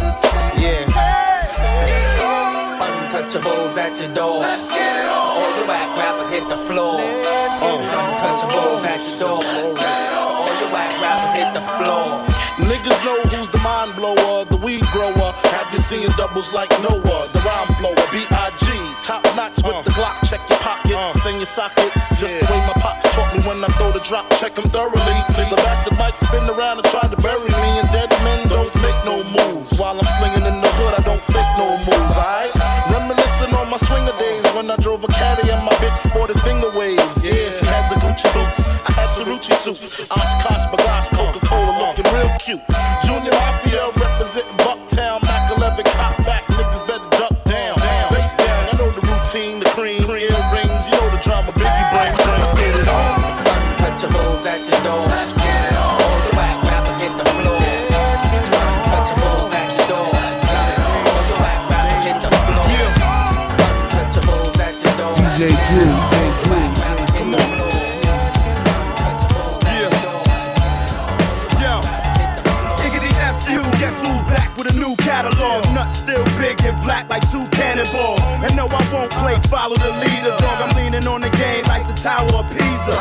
[0.57, 0.86] Yeah.
[3.67, 4.39] Untouchables at your door.
[4.39, 5.43] Let's get it on.
[5.43, 6.99] All the whack rappers hit the floor.
[6.99, 9.43] Untouchables um, at your door.
[9.43, 12.23] All your whack rappers hit the floor.
[12.63, 15.31] Niggas know who's the mind blower, the weed grower.
[15.51, 18.65] Have you seen doubles like Noah, the rhyme flower, B.I.G.
[19.01, 21.29] Top notch with the Glock, check your pockets uh.
[21.29, 22.09] and your sockets.
[22.19, 25.17] Just the way my pops taught me when I throw the drop, check them thoroughly.
[25.37, 28.99] The bastard might spin around and try to bury me, and dead men don't make
[29.05, 29.77] no moves.
[29.77, 30.66] While I'm slinging in the
[77.87, 78.19] cannonballs.
[78.43, 80.61] And no, I won't play follow the leader, dog.
[80.61, 82.97] I'm leaning on the game like the Tower of Pisa.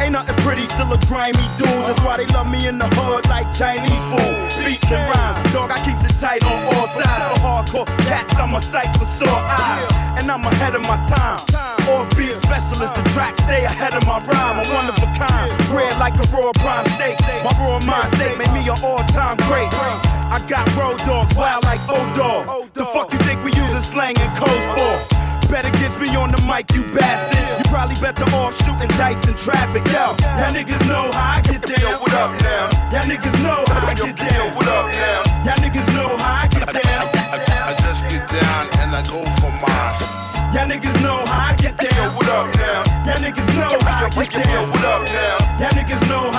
[0.00, 1.68] Ain't nothing pretty, still a grimy dude.
[1.86, 4.64] That's why they love me in the hood like Chinese food.
[4.64, 7.24] Beats and rhymes, dog, I keeps it tight on all sides.
[7.34, 9.88] For hardcore cats, I'm a sight for sore eyes.
[10.18, 11.38] And I'm ahead of my time.
[11.88, 14.60] Offbeat specialist, the track stay ahead of my rhyme.
[14.60, 17.18] I'm one of a kind, red like a raw prime steak.
[17.44, 19.70] My raw mind state made me an all-time great.
[20.30, 22.68] I got road dogs, wild like old dog.
[22.74, 25.48] The fuck you think we using slang and codes for?
[25.48, 27.40] Better get me on the mic, you bastard.
[27.56, 30.12] You probably better off shooting dice in traffic, yo.
[30.36, 31.80] Y'all niggas know how I get down.
[31.80, 32.68] Yo, what up now?
[32.92, 34.54] Y'all niggas know how I get down.
[34.54, 35.48] what up now?
[35.48, 37.08] Y'all niggas know how I get down.
[37.64, 39.88] I just get down and I go for mine.
[40.52, 41.96] Y'all niggas know how I get down.
[41.96, 42.84] Yo, what up now?
[43.08, 44.70] Y'all niggas know how I get down.
[44.70, 45.56] What up now?
[45.60, 46.37] Y'all niggas know how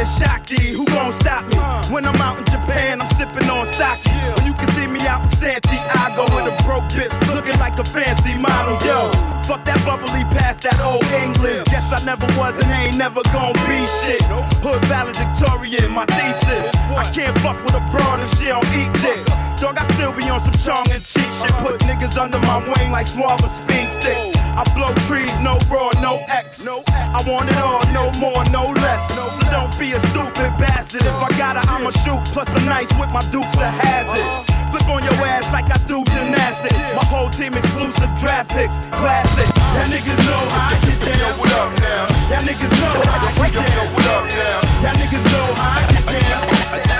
[0.00, 0.72] As Shaki.
[0.72, 1.58] Who gon' stop me?
[1.92, 4.00] When I'm out in Japan, I'm sipping on sake.
[4.32, 7.84] Or you can see me out in Santiago with a broke bitch, looking like a
[7.84, 8.80] fancy model.
[8.80, 9.12] Yo,
[9.44, 11.64] fuck that bubbly past that old English.
[11.64, 14.24] Guess I never was and ain't never gon' be shit.
[14.64, 16.72] Hood valedictorian, my thesis.
[16.96, 19.20] I can't fuck with a broad and she don't eat dick.
[19.60, 21.52] Dog, I still be on some chong and cheat shit.
[21.60, 24.39] Put niggas under my wing like Suave speed stick.
[24.56, 26.64] I blow trees, no raw, no X.
[26.64, 26.90] No X.
[26.90, 29.02] I want it all, no more, no less.
[29.14, 31.02] So don't be a stupid bastard.
[31.02, 32.20] If I got it, I'ma shoot.
[32.34, 33.82] Plus a nice with my dukes a uh-huh.
[33.82, 34.50] hazard.
[34.70, 36.78] Flip on your ass like I do gymnastics.
[36.94, 39.50] My whole team exclusive draft picks, classic.
[39.74, 41.30] Y'all niggas know how I get down.
[41.38, 42.06] What up now?
[42.30, 43.86] Y'all niggas know how I get down.
[43.94, 44.58] What up now?
[44.82, 46.42] Y'all niggas know how I get down.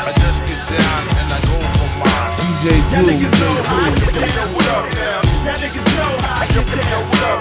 [0.06, 2.30] I just get down and I go for mine.
[2.42, 4.54] DJ Y'all niggas know how I get down.
[4.54, 5.29] What up now?
[5.40, 7.00] Y'all niggas know how I get down.
[7.08, 7.40] What up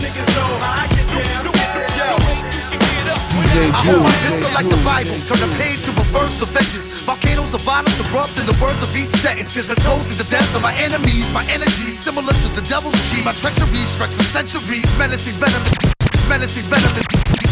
[0.00, 1.48] niggas know how I get down.
[3.28, 5.12] DJ I hold my pistol like the Bible.
[5.28, 6.98] Turn the page to a verse of vengeance.
[7.04, 9.56] Volcanoes of violence erupt in the words of each sentence.
[9.58, 11.28] As I toast to the death of my enemies.
[11.34, 13.22] My energy similar to the devil's G.
[13.24, 14.88] My treachery stretch for centuries.
[14.98, 15.62] Menacing venom.
[16.28, 16.96] Menacing venom.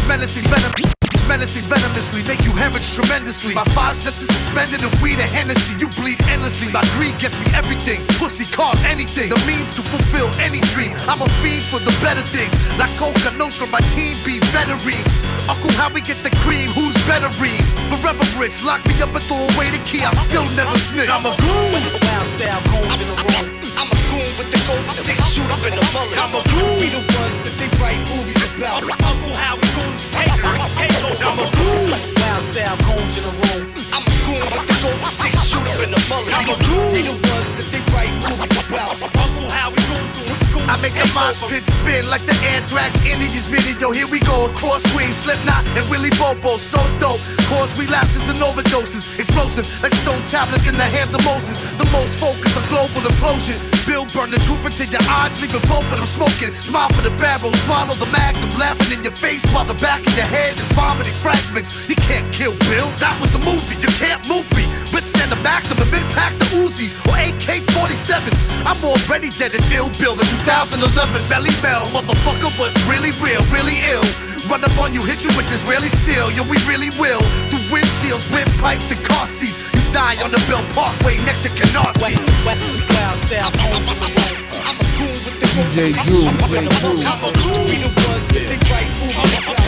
[0.09, 1.06] Menacing venom.
[1.27, 3.53] Menacing venomously, make you hemorrhage tremendously.
[3.53, 5.75] My five senses suspended and weed and Hennessy.
[5.77, 6.71] You bleed endlessly.
[6.71, 8.01] My greed gets me everything.
[8.17, 9.29] Pussy cars, anything.
[9.29, 10.95] The means to fulfill any dream.
[11.07, 12.55] I'm a fiend for the better things.
[12.79, 15.23] Like Coca Nostra, my team be veterans.
[15.51, 16.71] Uncle, how we get the cream?
[16.71, 17.63] Who's better read?
[17.91, 18.63] Forever rich.
[18.63, 20.03] Lock me up and throw away the key.
[20.03, 21.11] I still never snitch.
[21.11, 21.81] I'm a goon.
[22.01, 23.66] Wild style cones in the room.
[23.77, 26.17] I'm a goon with the gold six shoot up in the mullet.
[26.17, 26.81] I'm a goon.
[26.81, 28.81] We the ones that they write movies about.
[28.81, 30.33] I'm Uncle Howie Goons take
[30.81, 30.97] take.
[31.21, 31.93] I'm a goon.
[32.17, 33.69] Wild style cones in the room.
[33.93, 36.33] I'm a goon with the gold six shoot up in the mullet.
[36.33, 36.89] I'm a goon.
[36.89, 38.97] We the ones that they write movies about.
[38.97, 40.46] Uncle Howie Goons.
[40.65, 43.91] I make the mosh pit spin like the Anthrax Indians video.
[43.91, 47.21] Here we go, across screen, Slipknot and Willie Bobo, so dope.
[47.45, 51.61] Cause relapses and overdoses, explosive like stone tablets in the hands of Moses.
[51.77, 53.61] The most focus on global implosion.
[53.85, 56.51] Bill burn the truth into your eyes, leaving both of them smoking.
[56.51, 60.13] Smile for the barrel, swallow the magnum, laughing in your face while the back of
[60.17, 61.87] your head is vomiting fragments.
[61.87, 63.77] You can't kill Bill, that was a movie.
[63.79, 64.86] You can't move me.
[64.97, 68.49] Let's stand the maximum impact the Uzis or AK 47s.
[68.65, 70.17] I'm already dead as ill Bill.
[70.17, 70.81] The 2011
[71.29, 74.01] Belly Mel, motherfucker was really real, really ill.
[74.49, 76.33] Run up on you, hit you with this really steel.
[76.33, 77.21] Yo, we really will.
[77.53, 79.69] Through windshields, windpipes, and car seats.
[79.69, 82.17] You die on the Belt Parkway next to Canarsie.
[82.41, 84.49] Wild style cones in the room.
[84.65, 87.05] I'm a goon with the gold DJ six Drew, shoot up in the DJ mullet.
[87.05, 87.13] Drew.
[87.13, 87.69] I'm a goon.
[87.69, 89.61] We the ones that they write movies about.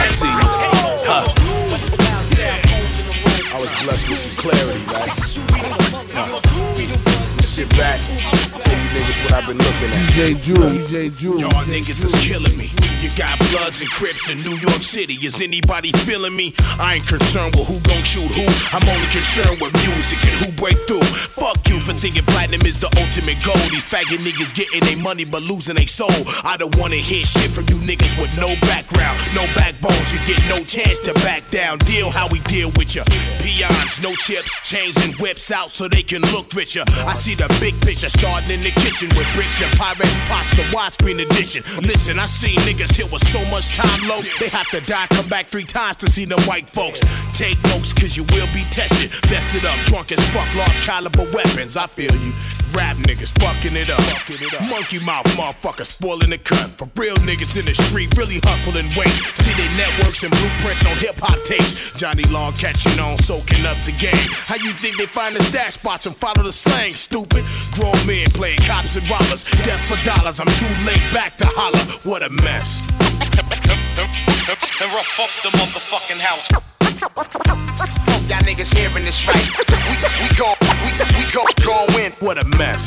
[0.00, 1.51] I see you.
[3.52, 5.08] I was blessed with some clarity, man.
[6.14, 7.31] Huh.
[7.52, 8.00] Sit back,
[8.60, 10.08] tell you niggas what I've been looking at.
[10.08, 11.38] DJ Drew, DJ Drew.
[11.38, 12.70] Y'all niggas is killing me.
[13.02, 15.14] You got Bloods and Crips in New York City.
[15.14, 16.54] Is anybody feeling me?
[16.78, 18.46] I ain't concerned with who gon' shoot who.
[18.72, 21.02] I'm only concerned with music and who break through.
[21.02, 23.58] Fuck you for thinking platinum is the ultimate goal.
[23.68, 26.14] These faggot niggas getting their money but losing their soul.
[26.44, 30.14] I don't wanna hear shit from you niggas with no background, no backbones.
[30.14, 31.78] You get no chance to back down.
[31.84, 33.02] Deal how we deal with ya.
[33.42, 36.84] Peons, no chips, chains and whips out so they can look richer.
[37.04, 40.62] I see the big picture starting in the kitchen with bricks and Pyrex pasta, the
[40.74, 41.62] widescreen edition.
[41.82, 45.28] Listen, I seen niggas hit with so much time low, they have to die, come
[45.28, 47.00] back three times to see them white folks.
[47.32, 49.10] Take notes, cause you will be tested.
[49.30, 51.76] Best up, drunk as fuck, large caliber weapons.
[51.76, 52.32] I feel you.
[52.72, 54.00] Rap niggas fucking it up.
[54.70, 56.70] Monkey mouth motherfucker spoiling the cut.
[56.78, 59.12] For real niggas in the street, really hustle and wait.
[59.44, 61.92] See their networks and blueprints on hip hop tapes.
[61.96, 64.26] Johnny Long catching on, soaking up the game.
[64.46, 67.44] How you think they find the stash spots and follow the slang, stupid?
[67.72, 69.44] Grown men playing cops and robbers.
[69.64, 71.84] Death for dollars, I'm too late back to holler.
[72.04, 72.82] What a mess.
[74.80, 76.48] and rough up the motherfucking house.
[78.28, 79.48] Y'all niggas hearing this right.
[79.88, 82.12] We we gon' we we gon' gon' win.
[82.20, 82.86] What a mess.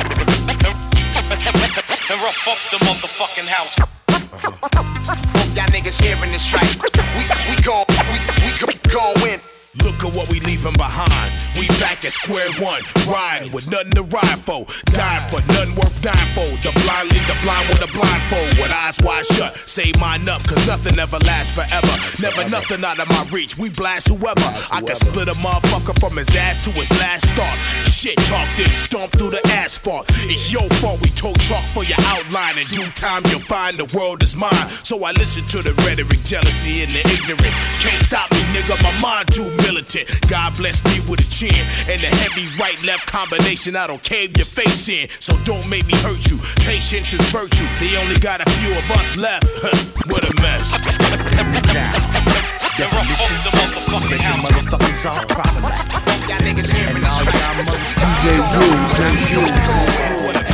[2.09, 3.75] And rough up the motherfucking house.
[3.77, 6.75] Hope y'all niggas hearing this right.
[7.17, 8.19] We we gon' we
[8.65, 9.39] we gon' win.
[9.83, 11.33] Look at what we leaving behind.
[11.57, 16.01] We back at square one, riding with nothing to ride for, dying for nothing worth
[16.01, 16.47] dying for.
[16.63, 19.57] The blind lead the blind with a blindfold, with eyes wide shut.
[19.67, 21.93] Save mine up, cause nothing ever lasts forever.
[22.21, 23.57] Never nothing out of my reach.
[23.57, 24.47] We blast whoever.
[24.71, 27.55] I can split a motherfucker from his ass to his last thought.
[27.85, 30.05] Shit talk, then stomp through the asphalt.
[30.29, 32.57] It's your fault we told chalk for your outline.
[32.57, 34.69] In due time, you'll find the world is mine.
[34.83, 37.57] So I listen to the rhetoric, jealousy, and the ignorance.
[37.79, 38.81] Can't stop me, nigga.
[38.83, 40.05] My mind too militant.
[40.29, 41.55] God bless me with a chin
[41.89, 43.75] and a heavy right left combination.
[43.75, 46.37] I don't cave your face in, so don't make me hurt you.
[46.61, 47.67] Patience is virtue.
[47.79, 49.45] They only got a few of us left.
[50.11, 50.71] what a mess.
[52.77, 53.37] Definition,
[54.09, 55.87] making motherfuckers all problematic.
[56.27, 57.65] Y'all niggas hearing And all this y'all right.
[57.65, 58.95] motherfuckers.
[60.25, 60.44] Putting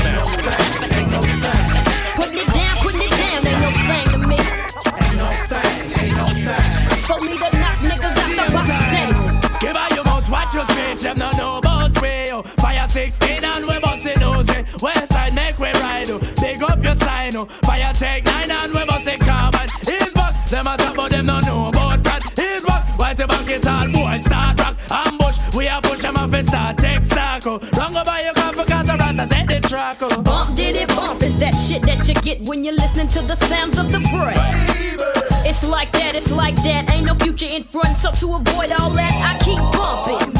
[11.11, 12.41] them not know about way, yo.
[12.41, 14.63] Fire 16 and we bust it nose, eh.
[14.81, 16.19] West side make we ride, oh.
[16.39, 17.45] Big up your sign, oh.
[17.65, 19.69] Fire take nine and we bust it carbon.
[19.85, 22.23] He's back, them a talk, but them not know about that.
[22.35, 24.77] He's back, why to back it all, boy, start rock.
[24.89, 27.59] Ambush, we a push them off and start take stock, oh.
[27.59, 30.21] Go by your car for Catarata, take the track, oh.
[30.21, 33.35] Bump did it bump is that shit that you get when you're listening to the
[33.35, 35.30] sounds of the bread.
[35.51, 36.89] It's like that, it's like that.
[36.91, 40.31] Ain't no future in front, so to avoid all that, I keep bumping.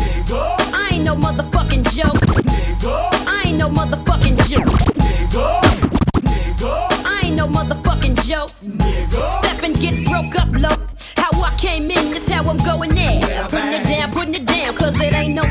[0.74, 2.16] I ain't no motherfucking joke.
[3.28, 4.72] I ain't no motherfucking joke.
[7.06, 8.52] I ain't no motherfucking joke.
[9.30, 10.78] Step and get broke up low.
[11.18, 13.22] How I came in, this how I'm going in.
[13.50, 15.44] Putting it down, putting it down, cause it ain't no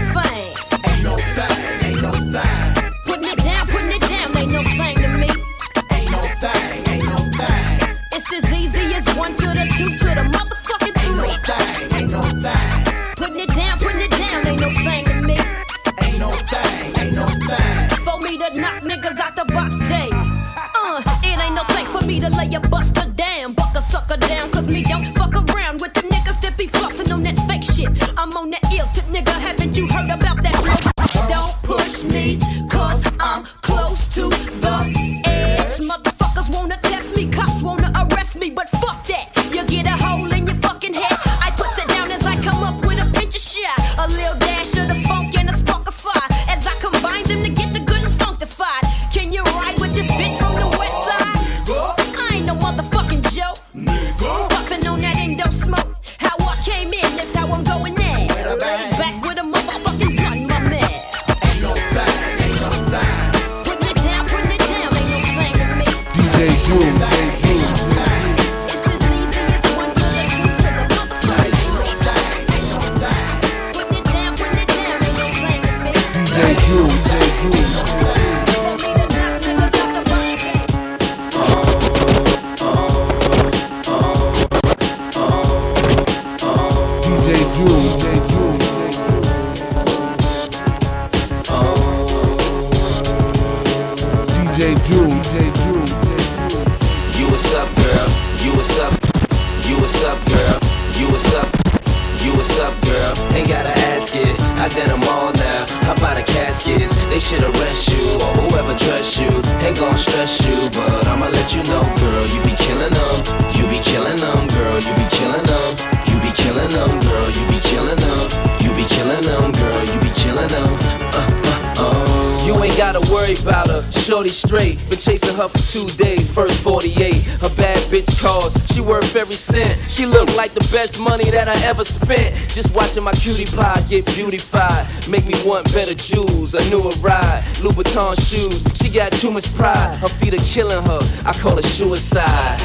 [128.90, 129.78] worth every cent.
[129.88, 132.34] She look like the best money that I ever spent.
[132.48, 134.86] Just watching my cutie pie get beautified.
[135.08, 137.44] Make me want better jewels, a newer ride.
[137.62, 139.96] Louboutin shoes, she got too much pride.
[139.98, 142.58] Her feet are killing her, I call it suicide.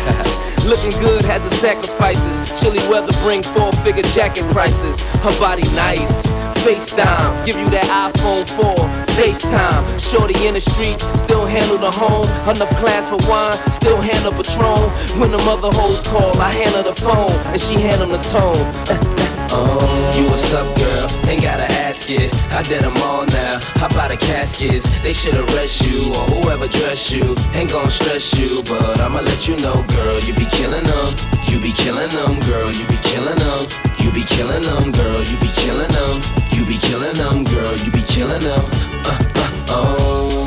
[0.66, 2.60] Looking good has its sacrifices.
[2.60, 5.00] Chilly weather bring four figure jacket prices.
[5.22, 6.55] Her body nice.
[6.66, 8.74] FaceTime, give you that iPhone 4,
[9.14, 9.86] FaceTime.
[10.02, 12.26] Shorty in the streets, still handle the home.
[12.50, 14.90] Enough class for wine, still handle Patron.
[15.22, 18.58] When the mother hoes call, I handle the phone, and she handle the tone.
[19.54, 19.78] Oh,
[20.18, 21.30] you what's up, girl?
[21.30, 22.34] Ain't gotta ask it.
[22.50, 23.60] I did them all now.
[23.78, 24.90] How about the caskets?
[25.02, 27.36] They should arrest you or whoever dress you.
[27.54, 30.20] Ain't gon' stress you, but I'ma let you know, girl.
[30.20, 31.14] You be killing them.
[31.46, 32.72] You be killing them, girl.
[32.74, 33.68] You be killing them.
[34.02, 35.22] You be killing them, girl.
[35.22, 36.45] You be killing them.
[36.56, 37.76] You be killing them, girl.
[37.76, 38.64] You be killing them.
[39.06, 40.46] Uh, uh, oh.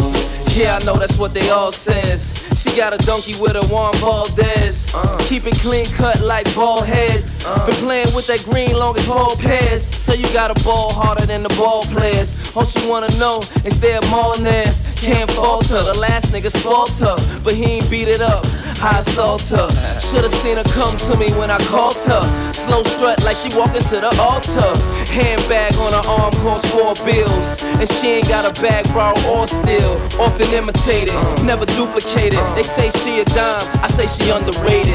[0.57, 2.49] Yeah, I know that's what they all says.
[2.57, 4.91] She got a donkey with a warm Juan Valdez.
[5.29, 7.45] Keep it clean cut like ball heads.
[7.67, 9.83] Been playing with that green long as ball pairs.
[9.83, 12.57] So you got a ball harder than the ball players.
[12.57, 14.89] All she wanna know is their Martinez.
[14.97, 15.83] Can't falter.
[15.83, 16.51] The last nigga
[16.99, 18.45] her, but he ain't beat it up.
[18.81, 19.69] I assault her.
[20.01, 22.23] Should've seen her come to me when I called her.
[22.53, 24.71] Slow strut like she walking to the altar.
[25.11, 27.63] Handbag on her arm costs four bills.
[27.81, 29.99] And she ain't got a bag borrowed or steal.
[30.21, 32.39] Often imitated, never duplicated.
[32.55, 34.95] They say she a dime, I say she underrated.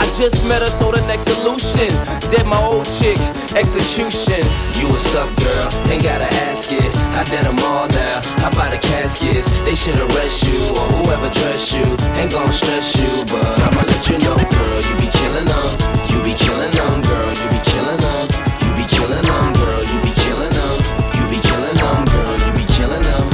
[0.00, 1.88] I just met her, so the next solution.
[2.30, 3.18] Dead my old chick,
[3.56, 4.44] execution.
[4.76, 5.68] You what's up, girl?
[5.88, 6.90] Ain't gotta ask it.
[7.16, 8.20] I did them all now.
[8.42, 9.48] How about the caskets?
[9.62, 11.84] They should arrest you or whoever dress you.
[12.18, 14.80] Ain't gon' stress you, but I'ma let you know, girl.
[14.82, 15.70] You be killing them.
[16.10, 17.30] You be killing them, girl.
[17.30, 18.28] You be killing them.
[18.62, 19.82] You be killing them, girl.
[19.82, 20.76] You be killing them.
[21.14, 22.38] You be killing them, girl.
[22.44, 23.24] You be killing them.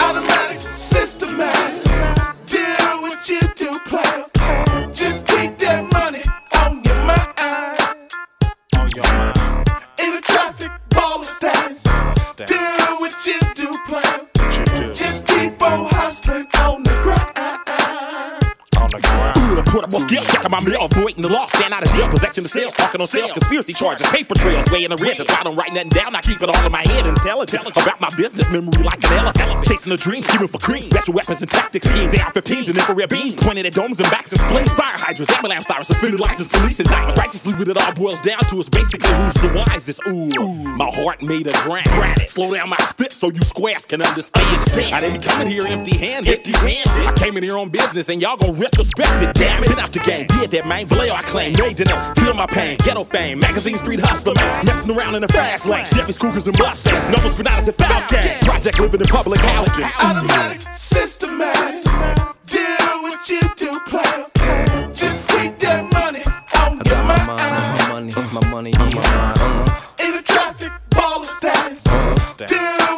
[0.00, 1.82] Automatic, systematic.
[2.46, 4.24] Deal with you to play.
[4.92, 6.22] Just keep that money
[6.60, 8.12] on your mind.
[8.76, 9.31] On your mind.
[19.72, 19.90] Ground.
[19.90, 22.74] Portable skill, checking my mail, avoiding the law, stand out of jail, possession of sales,
[22.74, 26.14] talking on sales, conspiracy charges, paper trails, weighing the rent, I don't write nothing down,
[26.14, 29.64] I keep it all in my head, intelligent about my business, memory like an elephant,
[29.64, 33.34] chasing the dreams, scheming for cream, special weapons and tactics, schemes, AR-15s and infrared beams,
[33.34, 36.88] pointed at domes and backs and spleens, fire hydrants, ambulance sirens, suspended license, police and
[36.88, 40.28] diamonds, righteously what it all boils down to is basically who's the wisest, ooh,
[40.76, 41.88] my heart made a grind,
[42.28, 46.30] slow down my spit so you squares can understand, I didn't come in here empty-handed,
[46.30, 49.78] empty-handed, I came in here on business and y'all gon' retrospect it, damn it, been
[49.78, 53.04] out the game, yeah, that man, Vallejo I claim, major no, feel my pain, ghetto
[53.04, 57.04] fame, magazine street hustler, man, messing around in the fast lane, Chevys, Cougars, and Mustangs,
[57.10, 59.84] numbers for dollars and Falcon, project living in public housing.
[59.84, 61.84] Automatic, systematic.
[62.46, 64.26] Deal with you to play.
[64.92, 66.20] Just keep that money
[66.60, 69.38] on I got my mind my money, my money on my mind.
[69.38, 70.04] Uh-huh.
[70.04, 71.84] In the traffic, ball status.
[72.34, 72.91] Deal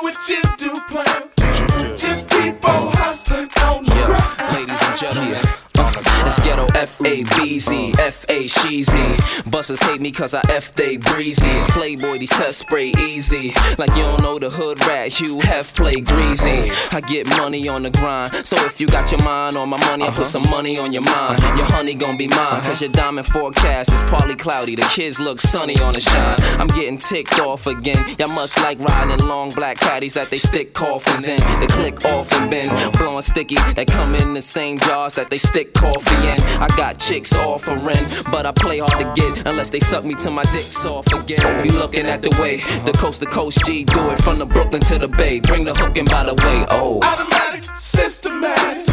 [7.27, 9.51] F A B Z F A Sheezy.
[9.51, 11.67] Busters hate me cause I F they breezies.
[11.69, 13.53] Playboy, these test spray easy.
[13.79, 16.71] Like you don't know the hood rat, Hugh Hef play greasy.
[16.93, 18.33] I get money on the grind.
[18.47, 20.25] So if you got your mind on my money, I put uh-huh.
[20.25, 21.39] some money on your mind.
[21.39, 21.57] Uh-huh.
[21.57, 22.61] Your honey gon' be mine.
[22.63, 22.85] Cause uh-huh.
[22.85, 24.75] your diamond forecast is partly cloudy.
[24.77, 26.37] The kids look sunny on the shine.
[26.61, 28.05] I'm getting ticked off again.
[28.19, 31.41] Y'all must like riding long black caddies that they stick coffins in.
[31.61, 32.71] They click off and bend.
[32.99, 36.41] Blowing sticky that come in the same jars that they stick coffee in.
[36.61, 37.85] I got chicks offering,
[38.31, 41.65] but I play hard to get unless they suck me till my dick's off again.
[41.65, 44.83] You looking at the way the coast to coast G do it from the Brooklyn
[44.83, 45.41] to the Bay.
[45.41, 46.67] Bring the hook in by the way.
[46.71, 47.01] Oh.
[47.03, 48.87] Automatic, systematic.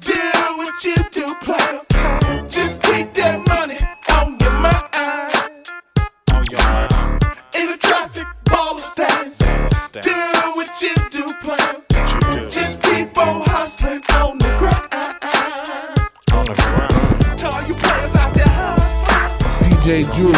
[0.00, 1.80] Deal with you to play.
[2.48, 3.78] Just keep that money
[4.16, 5.68] on your mind.
[6.32, 7.24] On your mind.
[7.54, 9.38] In the traffic, ball status.
[9.92, 10.12] Do
[10.54, 11.82] what you do, plan.
[12.48, 14.44] Just keep on hustling on the.
[14.44, 14.45] On
[19.86, 20.32] DJ Drew.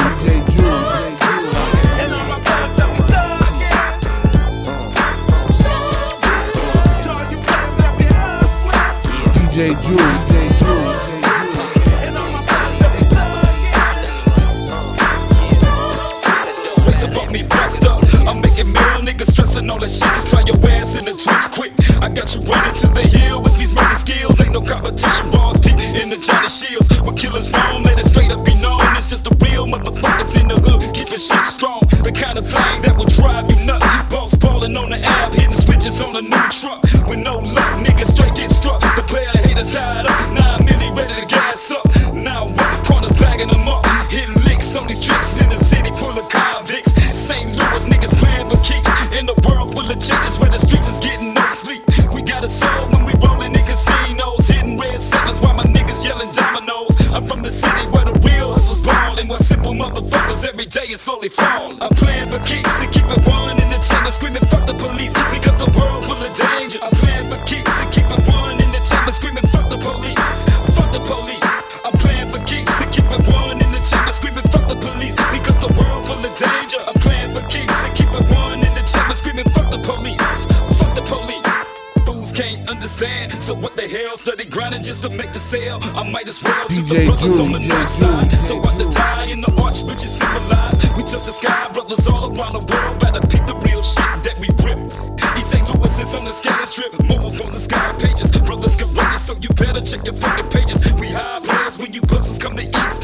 [9.33, 10.13] DJ, Julie.
[12.05, 13.41] And all my players that we thugging.
[16.87, 18.05] Raise above me, bust up.
[18.29, 20.13] I'm making real niggas stressing all that shit.
[20.29, 21.73] Fly your ass in the twist quick.
[22.03, 24.43] I got you running to the hill with these murder skills.
[24.43, 27.01] Ain't no competition, balls deep in the Johnny Shields.
[27.01, 28.48] What killers wrong, let it straight up be known.
[29.11, 31.81] It's just the real motherfuckers in the hood, keeping shit strong.
[32.05, 33.81] The kind of thing that will drive you nuts.
[34.13, 36.85] Balls ballin' on the app, hitting switches on a new truck.
[37.09, 37.41] With no
[60.69, 61.73] day is slowly fall.
[61.81, 64.11] I'm playing for keeps and keep it one in the chamber.
[64.11, 66.79] Screaming fuck the police because the world full of danger.
[66.83, 66.98] I'm
[84.59, 85.79] grinding just to make the sale.
[85.95, 88.31] I might as well to the brothers on the north side.
[88.45, 90.83] So what the tie in the arch which is symbolized.
[90.97, 92.99] We touch the sky, brothers all around the world.
[92.99, 94.79] Better peep the real shit that we rip.
[95.39, 95.63] East St.
[95.71, 96.93] Louis is on the scatter strip.
[97.07, 98.33] Mobile phones and sky pages.
[98.49, 100.83] Brothers courageous, so you better check your fucking pages.
[100.99, 102.98] We high players when you buzzers come to East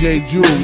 [0.00, 0.59] DJ Drew,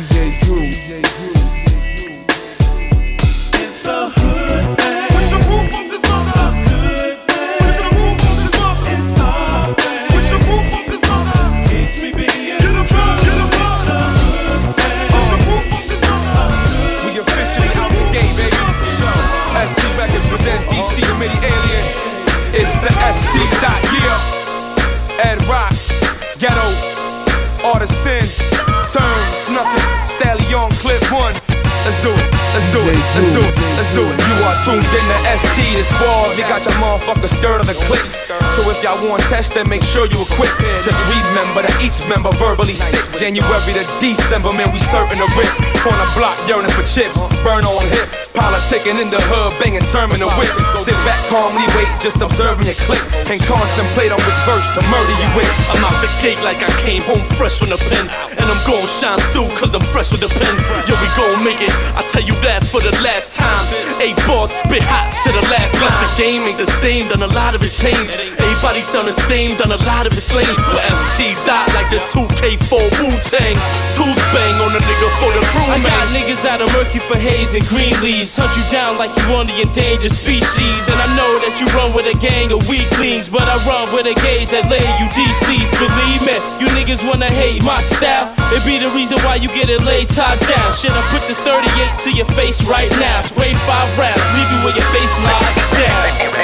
[33.17, 34.17] let's do it, let's do it.
[34.29, 36.37] You are tuned in to ST, the squad.
[36.37, 38.05] You got your motherfucker skirt on the clip.
[38.53, 40.53] So if y'all want test, then make sure you equip.
[40.85, 43.01] Just remember that each member verbally sick.
[43.17, 45.49] January to December, man, we certain to rip.
[45.89, 48.09] On the block, yearning for chips, burn on hip.
[48.37, 50.53] Politicking in the hood, banging terminal whip.
[50.77, 53.01] Sit back, calmly wait, just observing your clip.
[53.33, 55.53] And contemplate on which verse to murder you with.
[55.73, 58.36] I'm out the gate like I came home fresh from the pen.
[58.47, 60.55] And I'm gon' shine through cause I'm fresh with the pen.
[60.87, 61.75] Yo, we gon' make it.
[61.99, 63.65] I tell you that for the last time.
[63.99, 65.91] Eight balls spit hot to the last line.
[65.91, 68.15] The game ain't the same, done a lot of it changed.
[68.39, 70.47] Everybody sound the same, done a lot of it slain.
[70.71, 70.79] But
[71.19, 73.59] ST dot like the 2K4 Wu Tang.
[73.99, 77.19] Tools bang on the nigga for the crew, I got niggas out of Murky for
[77.19, 78.39] haze and green leaves.
[78.39, 80.87] Hunt you down like you on the endangered species.
[80.87, 84.07] And I know that you run with a gang of weaklings, but I run with
[84.07, 85.75] a gaze that lay you DCs.
[85.83, 88.36] Believe me, you niggas wanna hate my style.
[88.55, 90.71] It be the reason why you get it laid top down.
[90.73, 91.67] Shit, I put this 38
[92.07, 93.21] to your face right now.
[93.21, 96.03] Spray five rounds, leave you with your face knocked down.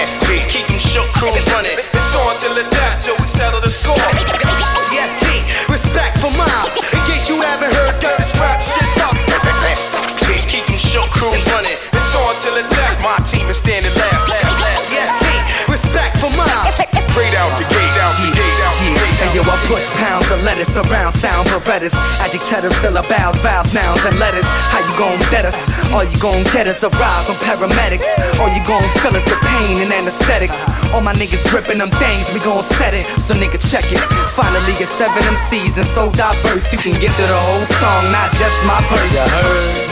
[0.09, 1.79] ST, keep them shook crews running.
[1.79, 3.97] It's on till the death till we settle the score.
[4.91, 5.27] Yes, T,
[5.73, 6.75] respect for miles.
[6.91, 9.17] In case you haven't heard, got this rap shit up.
[9.73, 11.79] ST, keep them shook crews running.
[11.79, 12.99] It's on till the death.
[13.01, 14.12] My team is standing last.
[19.83, 24.19] Hey yo, I push pounds of lettuce around sound Berettas, adjectives, syllables, vowels, nouns, and
[24.19, 24.47] letters.
[24.71, 25.59] How you gon' get us?
[25.93, 28.07] All you gon' get is a ride from paramedics.
[28.39, 30.69] All you gon' feel is the pain and anesthetics.
[30.93, 33.07] All my niggas gripping them things, we gon' set it.
[33.19, 33.99] So nigga, check it.
[34.31, 36.73] Finally, it's seven MCs and so diverse.
[36.73, 39.19] You can get to the whole song, not just my verse.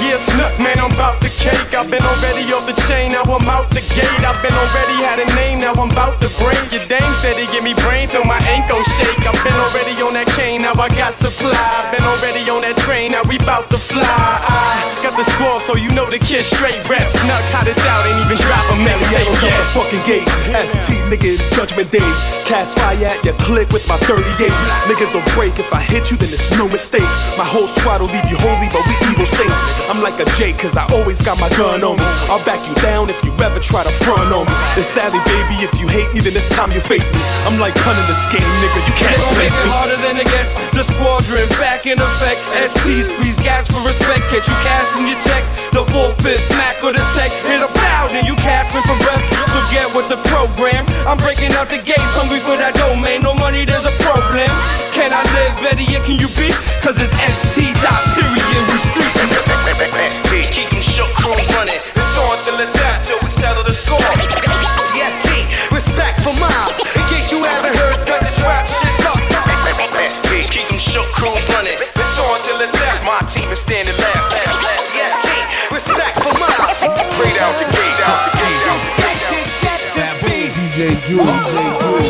[0.07, 1.75] Yeah, snuck, man, I'm about the cake.
[1.75, 4.23] I've been already off the chain, now I'm out the gate.
[4.23, 6.61] I've been already had a name, now I'm about to break.
[6.71, 8.39] Your dame steady give me brains, so my
[8.69, 9.23] gon' shake.
[9.27, 11.55] I've been already on that cane, now I got supply.
[11.93, 14.03] Been already on that train, now we bout to fly.
[14.03, 17.05] I got the squall, so you know the kid straight rep.
[17.07, 19.57] Snuck, how this out, ain't even drop a mixtape yet.
[19.57, 20.27] the fucking gate.
[20.53, 22.05] ST nigga is judgment day.
[22.45, 24.27] Cast fire at your click with my 38.
[24.91, 25.57] Niggas don't break.
[25.59, 27.07] If I hit you, then it's no mistake.
[27.39, 29.61] My whole squad will leave you holy, but we evil saints.
[29.89, 32.09] I'm like a J, cause I always got my gun on me.
[32.29, 34.55] I'll back you down if you ever try to front on me.
[34.77, 37.21] Then Stally, baby, if you hate me, then it's time you face me.
[37.47, 38.81] I'm like hunting this game, nigga.
[38.85, 39.70] You can't They gon' make place it me.
[39.71, 40.53] Harder than it gets.
[40.75, 42.41] The squadron back in effect.
[42.59, 44.27] ST squeeze gas for respect.
[44.29, 45.43] Catch you cashing your check.
[45.71, 47.31] The full fifth Mac or the tech.
[47.47, 49.23] Hit a pound and you gasping for breath.
[49.55, 50.85] So get with the program.
[51.07, 53.23] I'm breaking out the gates, hungry for that domain.
[53.23, 54.51] No money, there's a problem.
[54.93, 55.87] Can I live better?
[55.87, 56.51] Yeah, can you be?
[56.83, 58.63] Cause it's ST dot period.
[58.71, 59.31] We streaking.
[59.81, 61.75] ST, keep them shook crews running.
[61.77, 63.99] It's on till the out till we settle the score.
[64.95, 66.77] Yes, T, respect for miles.
[66.79, 69.00] In case you haven't heard, cut this rap shit
[70.11, 70.27] up.
[70.27, 71.79] ST, keep them shook crews running.
[71.79, 73.03] It's on till the out.
[73.07, 74.33] My team is standing last.
[74.33, 74.91] last, last.
[74.95, 76.79] Yes, T, respect for miles.
[77.15, 79.21] Straight out the gate, out the gate, out the gate.
[80.51, 82.01] DJ Drew, DJ Drew.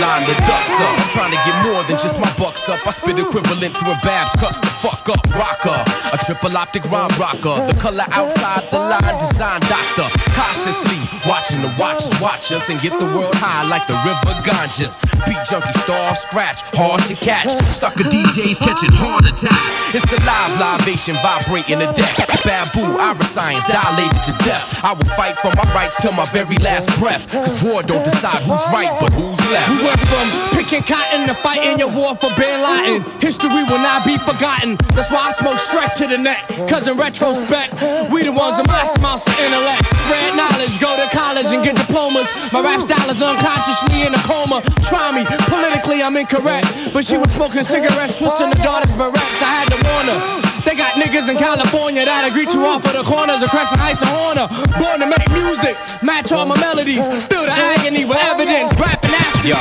[0.00, 2.80] Line the ducks up, trying to get more than just my bucks up.
[2.86, 5.20] I spit equivalent to a Babu cuts the fuck up.
[5.32, 5.80] Rocker,
[6.12, 7.56] a triple optic rhyme rocker.
[7.64, 10.08] The color outside the line, design doctor.
[10.36, 15.00] Cautiously watching the watchers watch us and get the world high like the river Ganges.
[15.24, 17.48] Beat junkie star scratch, hard to catch.
[17.72, 19.94] Sucker DJs catching heart attacks.
[19.96, 22.16] It's the live libation vibrating the deck.
[22.44, 24.80] Babu, iris science dilated to death.
[24.84, 27.30] I will fight for my rights till my very last breath.
[27.32, 29.68] Cause war don't decide who's right, but who's left.
[29.72, 33.02] We went from picking cotton fight in your war for Bin Laden.
[33.20, 34.74] History will not be forgotten.
[34.94, 36.42] That's why I smoke Shrek to the neck.
[36.66, 37.72] Cause in retrospect,
[38.10, 39.86] we the ones with master amounts of intellect.
[39.86, 42.34] Spread knowledge, go to college and get diplomas.
[42.52, 44.62] My rap style is unconsciously in a coma.
[44.90, 46.66] Try me, politically I'm incorrect.
[46.92, 49.42] But she was smoking cigarettes, twisting her daughter's barrettes.
[49.42, 50.20] I had to warn her.
[50.66, 54.02] They got niggas in California that'll greet you off of the corners of Crescent Heights
[54.02, 54.46] and Horner.
[54.76, 57.06] Born to make music, match all my melodies.
[57.30, 59.54] Feel the agony with evidence, rapping after Yo,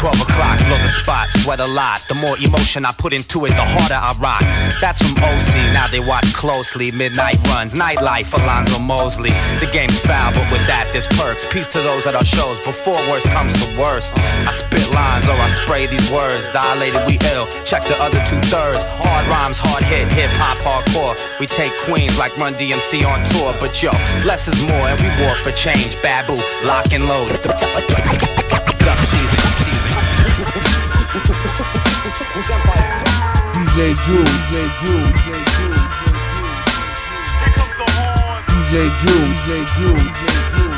[0.00, 2.00] 12 o'clock, blow the spot, sweat a lot.
[2.08, 4.40] The more emotion I put into it, the harder I rock.
[4.80, 6.90] That's from OC, now they watch closely.
[6.90, 9.30] Midnight runs, nightlife, Alonzo Mosley.
[9.60, 11.44] The game's foul, but with that, there's perks.
[11.52, 14.10] Peace to those at our shows before worse comes to worse.
[14.48, 16.48] I spit lines or I spray these words.
[16.48, 17.46] Dilated, we ill.
[17.68, 18.82] Check the other two thirds.
[19.04, 21.14] Hard rhymes, hard hit, hip hop, hardcore.
[21.38, 23.92] We take queens like Run DMC on tour, but yo,
[24.24, 26.00] less is more, and we war for change.
[26.02, 27.30] Babu, lock and load.
[33.70, 35.72] DJ Drew, DJ Drew, DJ Drew.
[38.48, 40.72] DJ Drew, DJ Drew, DJ Drew.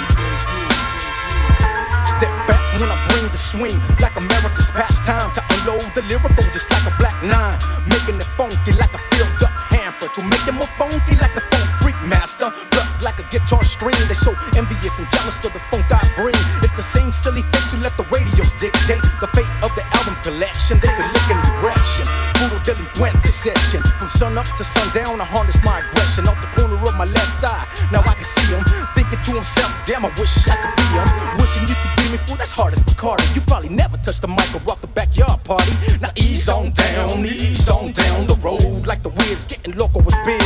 [2.06, 6.70] Step back when I bring the swing, like America's pastime to unload the lyrical, just
[6.70, 10.52] like a black nine, making it funky like a filled up hamper to make it
[10.52, 12.46] more funky like a funk freak master.
[12.46, 12.91] A
[13.32, 16.36] guitar string, they so envious and jealous of the funk I bring.
[16.60, 20.14] It's the same silly face who let the radios dictate the fate of the album
[20.20, 20.78] collection.
[20.78, 22.04] They could look in direction,
[22.36, 23.80] brutal delinquent possession.
[23.96, 27.40] From sun up to sundown, I harness my aggression off the corner of my left
[27.42, 27.64] eye.
[27.90, 28.62] Now I can see him
[28.92, 31.08] thinking to himself, damn, I wish I could be him.
[31.40, 33.24] Wishing you could be me, fool, that's hard as Bacardi.
[33.34, 35.72] You probably never touched the mic or rock the backyard party.
[36.04, 40.12] Now ease on down, ease on down the road like the whiz, getting local with.
[40.22, 40.42] Marco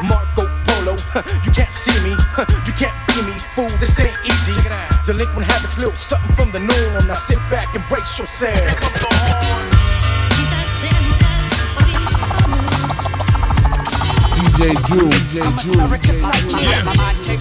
[0.00, 0.29] Polo,
[1.44, 2.10] you can't see me,
[2.66, 4.54] you can't be me, fool, this ain't easy.
[5.04, 7.06] Delinquent habits, little something from the norm.
[7.08, 8.54] Now sit back and brace yourself.
[14.38, 17.40] DJ Drew, DJ Drew, DJ Drew.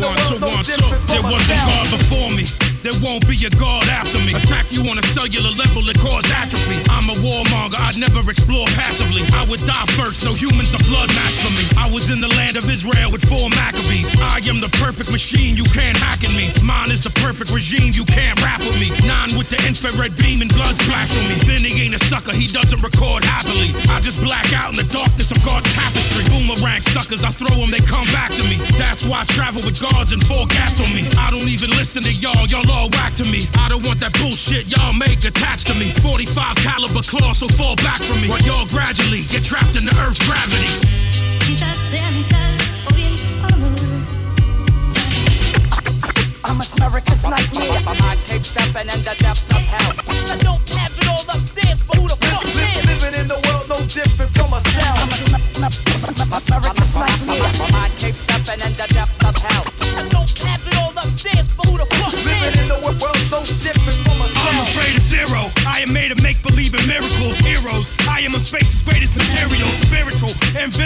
[0.00, 0.72] One, two, one, two.
[1.12, 2.67] There was a God before me.
[2.88, 4.32] There won't be a God after me.
[4.32, 6.80] Attack you on a cellular level that cause atrophy.
[6.88, 9.28] I'm a warmonger, I'd never explore passively.
[9.36, 11.68] I would die first, no humans are blood match for me.
[11.76, 14.08] I was in the land of Israel with four Maccabees.
[14.24, 16.48] I am the perfect machine, you can't hack in me.
[16.64, 18.88] Mine is the perfect regime, you can't rap with me.
[19.04, 21.36] Nine with the infrared beam and blood splash on me.
[21.44, 23.76] Vinny ain't a sucker, he doesn't record happily.
[23.92, 26.24] I just black out in the darkness of God's tapestry.
[26.32, 28.56] Boomerang suckers, I throw them, they come back to me.
[28.80, 31.04] That's why I travel with guards and four gats on me.
[31.20, 33.42] I don't even listen to y'all, y'all all whack to me.
[33.58, 35.90] I don't want that bullshit y'all make attached to me.
[35.98, 38.30] 45 caliber claw, so fall back from me.
[38.30, 40.70] While y'all gradually get trapped in the earth's gravity.
[46.48, 47.82] I'm a America's nightmare.
[47.84, 49.92] My mind keeps stepping in the depths of hell.
[50.32, 52.17] I don't have it all upstairs, but who the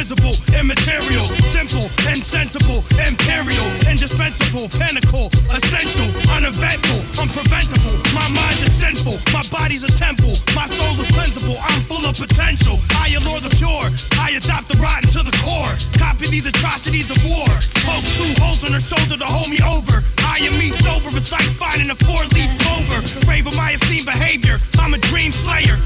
[0.03, 1.24] invisible, immaterial.
[1.55, 7.94] Simple and sensible, imperial, indispensable, pinnacle, essential, uneventful, unpreventable.
[8.11, 11.55] My mind is sinful, my body's a temple, my soul is cleansable.
[11.55, 12.80] I'm full of potential.
[12.98, 13.86] I allure the pure,
[14.18, 15.70] I adopt the rotten to the core.
[16.03, 17.46] Copy these atrocities of war.
[17.86, 20.03] Poke two holes in her shoulder to hold me over.
[20.26, 22.98] I am me sober, it's like finding a four-leaf clover.
[23.26, 24.59] Brave of my obscene behavior.
[24.80, 25.78] I'm a dream slayer.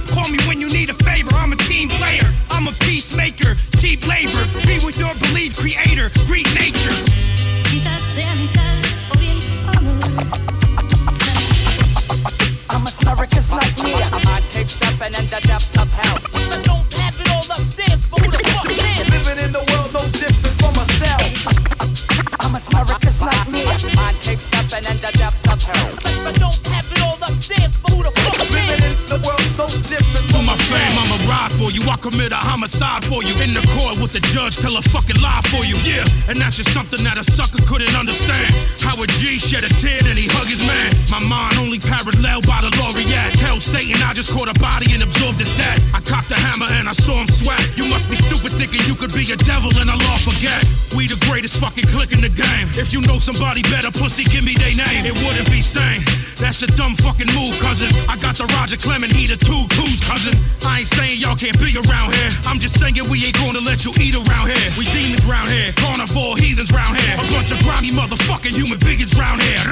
[32.77, 33.33] Homicide for you.
[33.43, 35.77] In the court with the judge, tell a fucking lie for you.
[35.85, 38.51] Yeah, and that's just something that a sucker couldn't understand.
[38.81, 40.93] How a G shed a tear and he hug his man.
[41.11, 43.33] My mind only parallel by the laureate.
[43.41, 45.79] Tell Satan I just caught a body and absorbed his death.
[45.95, 47.61] I cocked the hammer and I saw him sweat.
[47.77, 50.63] You must be stupid thinking you could be a devil and a law forget.
[50.95, 52.71] We the greatest fucking click in the game.
[52.79, 55.05] If you know somebody better, pussy, give me their name.
[55.05, 56.03] It wouldn't be sane.
[56.39, 57.91] That's a dumb fucking move, cousin.
[58.07, 60.35] I got the Roger Clemens, he the two twos, cousin.
[60.65, 62.31] I ain't saying y'all can't be around here.
[62.47, 64.69] I'm just saying we ain't gonna let you eat around here.
[64.79, 67.15] We demons round here, carnivore heathens round here.
[67.19, 69.65] A bunch of grimy motherfucking human beings round here.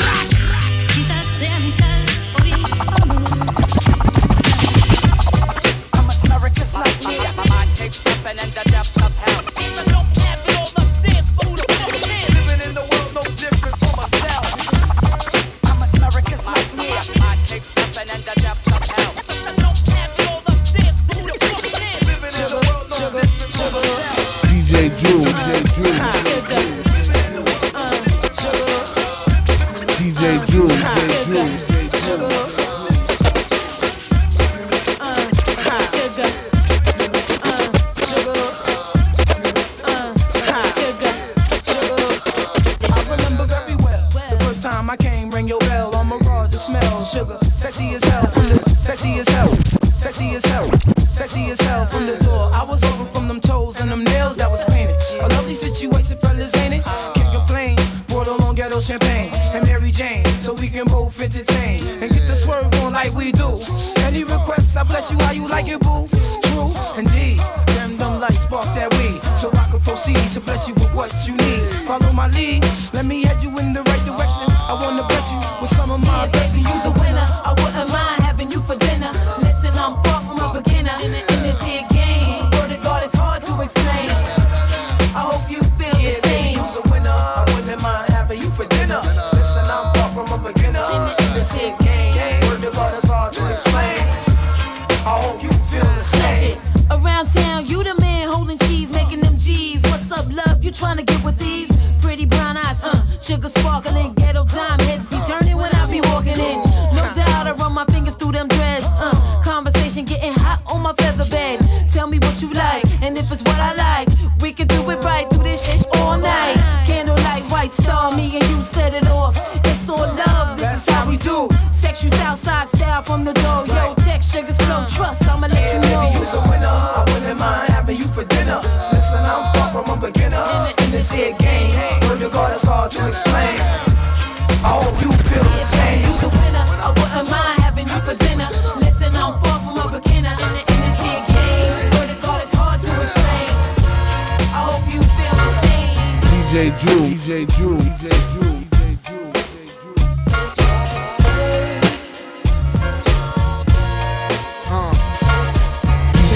[8.36, 8.63] Stepping the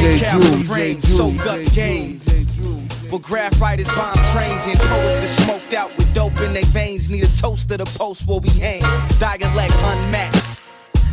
[0.09, 2.21] DJ Cal Drew, from rain, soak up game.
[3.11, 7.11] But graph writers bomb trains and poets is smoked out with dope in their veins.
[7.11, 8.81] Need a toast to the post where we hang.
[9.19, 10.61] Dialect unmatched.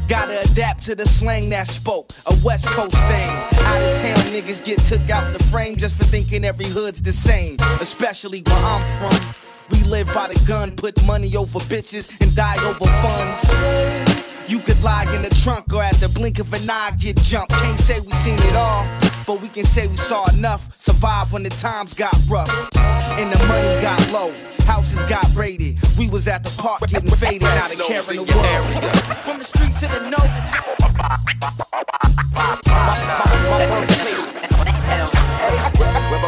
[0.08, 2.12] Gotta adapt to the slang that spoke.
[2.28, 3.30] A West Coast thing.
[3.30, 7.14] Out of town niggas get took out the frame just for thinking every hood's the
[7.14, 7.58] same.
[7.82, 9.36] Especially where I'm from.
[9.72, 14.05] We live by the gun, put money over bitches and die over funds.
[14.48, 17.52] You could lie in the trunk or at the blink of an eye get jumped.
[17.54, 18.86] Can't say we seen it all,
[19.26, 20.76] but we can say we saw enough.
[20.78, 24.32] Survive when the times got rough and the money got low.
[24.66, 25.78] Houses got raided.
[25.98, 29.18] We was at the park getting faded, out of caring the world.
[29.24, 30.18] From the streets to the know.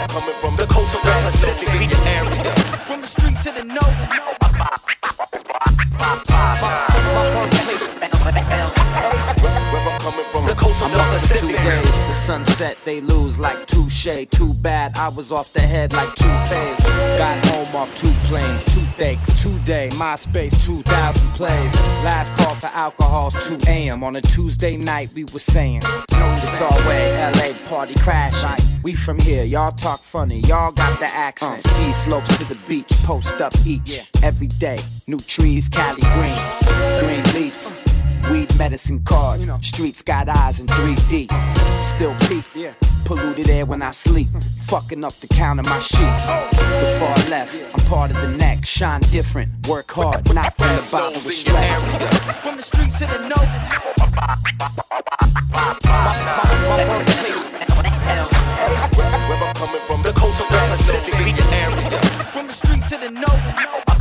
[0.08, 0.66] Coming from, the
[2.08, 2.56] area.
[2.86, 5.17] From the streets to the know.
[12.28, 14.28] Sunset they lose like touche.
[14.32, 16.84] Too bad I was off the head like two pays.
[17.18, 19.88] Got home off two planes, toothaches, two day.
[19.94, 21.74] MySpace, 2,000 plays.
[22.04, 24.04] Last call for alcohol's 2 a.m.
[24.04, 28.66] On a Tuesday night, we were saying, It's all way, LA party crashing.
[28.84, 31.66] We from here, y'all talk funny, y'all got the accent.
[31.66, 31.70] Uh.
[31.70, 34.12] Ski slopes to the beach, post up each.
[34.22, 36.38] Every day, new trees, Cali green,
[37.00, 37.74] green leaves.
[38.32, 41.28] Weed medicine cards, streets got eyes in 3D.
[41.82, 42.46] Still peak,
[43.06, 44.28] polluted air when I sleep.
[44.68, 46.00] Fucking up the count of my sheet.
[46.02, 48.66] The far left, I'm part of the neck.
[48.66, 52.44] Shine different, work hard, not from the bottle with stress.
[52.44, 53.48] From the streets to the north.
[59.28, 62.02] Where I'm coming from, the coast of Pacific area.
[62.32, 63.97] From the streets to the north.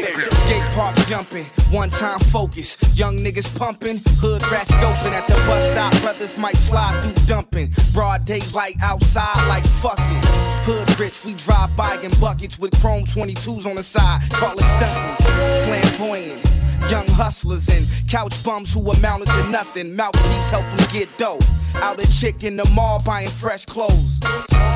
[0.00, 2.76] Skate park jumping, one time focus.
[2.94, 5.92] Young niggas pumping, hood rats scoping at the bus stop.
[6.02, 7.72] Brothers might slide through dumping.
[7.92, 10.20] Broad daylight outside like fucking.
[10.64, 14.22] Hood rich, we drive by in buckets with chrome 22s on the side.
[14.30, 15.26] Call it stunting.
[15.66, 16.50] Flamboyant.
[16.90, 19.94] Young hustlers and couch bums who amounted to nothing.
[19.94, 21.38] Mouthpiece help them get dough.
[21.74, 24.18] Out a chick in the mall buying fresh clothes.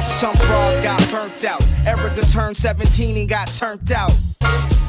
[0.06, 1.64] Some bras got burnt out.
[1.86, 4.12] Erica turned 17 and got turned out.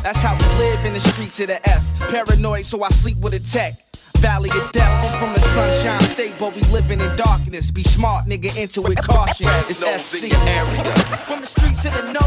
[0.05, 1.83] That's how we live in the streets of the F.
[1.97, 3.73] Paranoid, so I sleep with a tech.
[4.17, 7.71] Valley of death, I'm from the sunshine state, but we living in darkness.
[7.71, 9.47] Be smart, nigga, into it, caution.
[9.61, 10.29] It's FC.
[11.25, 12.21] From the streets to the north.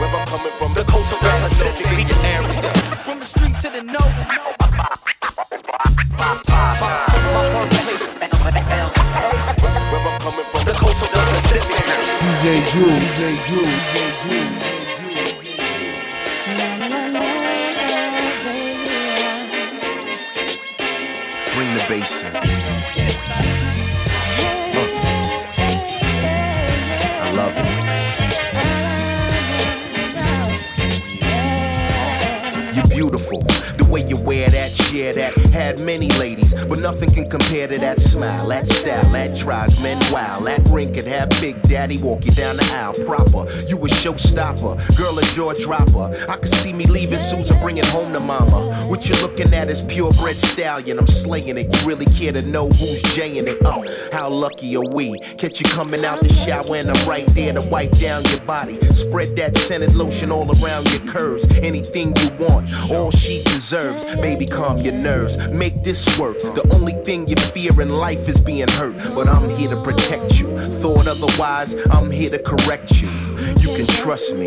[0.00, 2.72] Where I'm coming from, the coast of Pacific area.
[3.04, 4.21] From the streets to the north.
[12.52, 12.84] DJ.
[21.54, 22.36] Bring the bass in.
[27.16, 27.56] I love.
[32.74, 33.38] You're beautiful.
[33.78, 35.41] The way you wear that, share that.
[35.52, 40.00] Had many ladies, but nothing can compare to that smile, that style, that drives men
[40.10, 40.46] wild.
[40.46, 43.44] That ring could have Big Daddy walk you down the aisle proper.
[43.68, 46.16] You a showstopper, girl a jaw dropper.
[46.30, 48.72] I could see me leaving Susan, bringing home to mama.
[48.88, 50.98] What you looking at is purebred stallion.
[50.98, 51.68] I'm slaying it.
[51.70, 53.58] You really care to know who's jaying it?
[53.66, 55.18] Uh, how lucky are we?
[55.36, 58.80] Catch you coming out the shower and I'm right there to wipe down your body.
[58.90, 61.44] Spread that scented lotion all around your curves.
[61.58, 64.04] Anything you want, all she deserves.
[64.16, 65.36] Baby, calm your nerves.
[65.50, 66.38] Make this work.
[66.38, 68.96] The only thing you fear in life is being hurt.
[69.14, 70.46] But I'm here to protect you.
[70.58, 73.08] Thought otherwise, I'm here to correct you.
[73.60, 74.46] You can trust me.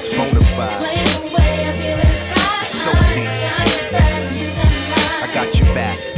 [0.00, 0.82] It's bona fide.
[2.60, 3.28] It's so deep.
[5.20, 6.17] I got your back.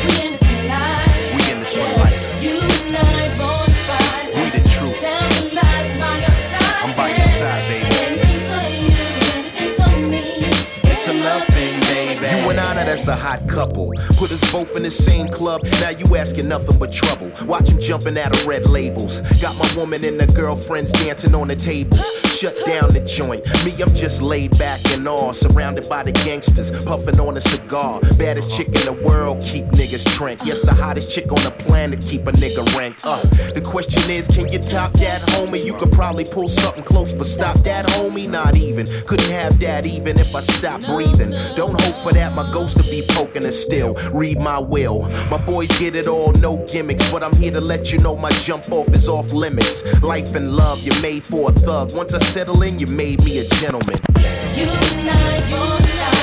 [12.91, 13.93] That's a hot couple.
[14.19, 15.63] Put us both in the same club.
[15.81, 17.31] Now you asking nothing but trouble.
[17.47, 19.21] Watch him jumping out of red labels.
[19.41, 22.01] Got my woman and the girlfriends dancing on the tables.
[22.37, 23.47] Shut down the joint.
[23.65, 25.33] Me, I'm just laid back and all.
[25.33, 26.71] Surrounded by the gangsters.
[26.85, 28.01] Puffing on a cigar.
[28.19, 29.41] Baddest chick in the world.
[29.41, 30.41] Keep niggas trank.
[30.45, 32.01] Yes, the hottest chick on the planet.
[32.01, 33.23] Keep a nigga ranked up.
[33.55, 35.65] The question is, can you top that, homie?
[35.65, 38.29] You could probably pull something close, but stop that, homie.
[38.29, 38.85] Not even.
[39.07, 41.31] Couldn't have that even if I stopped breathing.
[41.55, 42.35] Don't hope for that.
[42.35, 43.95] My ghost to be poking and still.
[44.13, 45.09] Read my will.
[45.31, 47.11] My boys get it all, no gimmicks.
[47.11, 50.03] But I'm here to let you know my jump off is off limits.
[50.03, 51.91] Life and love, you're made for a thug.
[51.95, 53.97] Once I settle in, you made me a gentleman.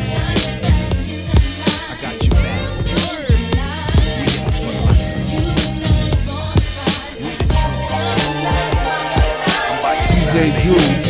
[1.89, 2.68] I got your back.
[2.86, 5.28] We in this for life.
[7.22, 7.91] We the truth.
[9.70, 11.03] I'm by your side, DJ Drew, DJ Drew.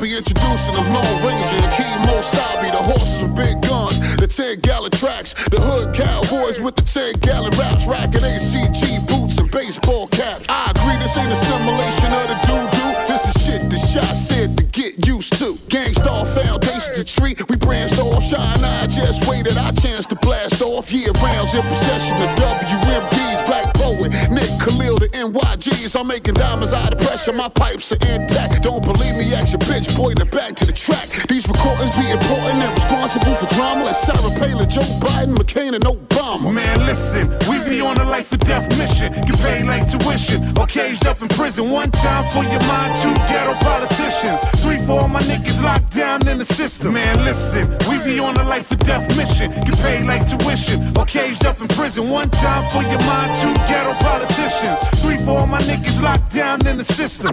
[0.00, 0.16] Sloppy.
[0.16, 2.70] Introducing them Lone Ranger and Kimo Sabi.
[2.70, 5.34] The horses with big guns, the 10 gallon tracks.
[5.48, 7.86] The hood cowboys with the 10 gallon raps.
[7.86, 10.46] Racking ACG boots and baseball caps.
[10.48, 12.90] I agree, this ain't a simulation of the doo doo.
[13.08, 15.56] This is shit the shot said to get used to.
[15.68, 17.36] Gang Starr Foundation to treat.
[17.48, 18.60] We branched all shine.
[18.80, 20.92] I just waited our chance to blast off.
[20.92, 23.46] Year rounds in possession of WMDs.
[23.46, 23.79] Black
[25.20, 25.98] NYGs.
[26.00, 27.32] I'm making diamonds out of pressure.
[27.32, 28.62] My pipes are intact.
[28.62, 29.28] Don't believe me?
[29.36, 31.08] Ask your bitch, pointing it back to the track.
[31.28, 35.84] These recordings be important and responsible for drama like Sarah Palin, Joe Biden, McCain, and
[35.84, 36.48] Obama.
[36.52, 39.12] Man, listen, we be on a life or death mission.
[39.28, 41.68] Get paid like tuition or caged up in prison.
[41.70, 44.40] One time for your mind, two ghetto politicians.
[44.64, 46.94] Three for all my niggas locked down in the system.
[46.94, 49.50] Man, listen, we be on a life or death mission.
[49.68, 52.08] Get paid like tuition or caged up in prison.
[52.08, 54.80] One time for your mind, two ghetto politicians.
[55.02, 57.26] Three for all my niggas locked down in the system.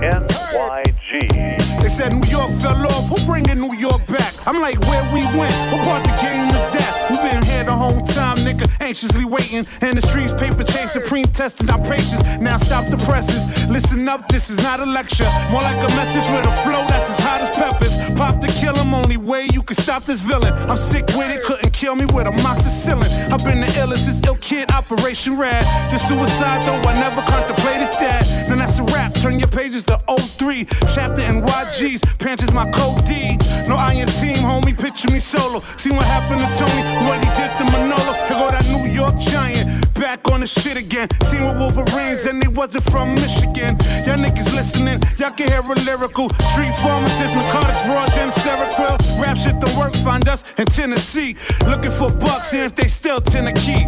[0.00, 1.59] NYG.
[1.80, 3.08] They said New York fell off.
[3.08, 4.32] Who bringing New York back?
[4.46, 5.54] I'm like, where we went?
[5.72, 6.92] What part the game is that?
[7.10, 9.64] We been here the whole time, nigga, anxiously waiting.
[9.80, 12.22] And the streets paper chase, supreme testing our patience.
[12.38, 13.68] Now stop the presses.
[13.68, 15.28] Listen up, this is not a lecture.
[15.50, 17.94] More like a message with a flow that's as hot as peppers.
[18.16, 20.52] Pop the kill 'em, only way you can stop this villain.
[20.68, 23.32] I'm sick with it, couldn't kill me with a moxicillin.
[23.32, 25.64] I've been the illest, this ill kid, Operation Rad.
[25.90, 28.24] The suicide, though, I never contemplated that.
[28.48, 30.66] Then that's a wrap, turn your pages to 03.
[30.94, 31.69] Chapter and YG's,
[32.18, 33.38] pants is my code D.
[33.68, 35.60] No iron team, homie, picture me solo.
[35.76, 38.12] See what happened to Tony, what he did to Manolo.
[38.26, 41.08] Here go that New York giant, back on the shit again.
[41.22, 43.78] Seen with Wolverines, and they wasn't from Michigan.
[44.04, 46.30] Y'all niggas listening, y'all can hear a lyrical.
[46.50, 48.98] Street pharmacist, narcotics, raw, then Seroquel.
[49.22, 51.36] Rap shit don't work, find us in Tennessee.
[51.66, 53.86] Looking for bucks, see if they still tend to keep.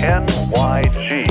[0.00, 1.28] NYG.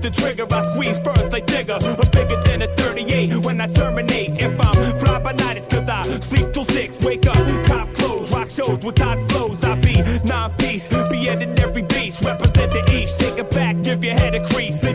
[0.00, 0.46] The trigger.
[0.50, 1.78] I squeeze first like Tigger,
[8.90, 9.64] with hot flows.
[9.64, 12.24] I be non piece, beheaded every beast.
[12.24, 14.89] Represent the east, take it back, give your head a crease.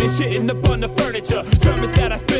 [0.00, 1.44] And shitting up on the furniture.
[1.60, 2.31] Sermons that I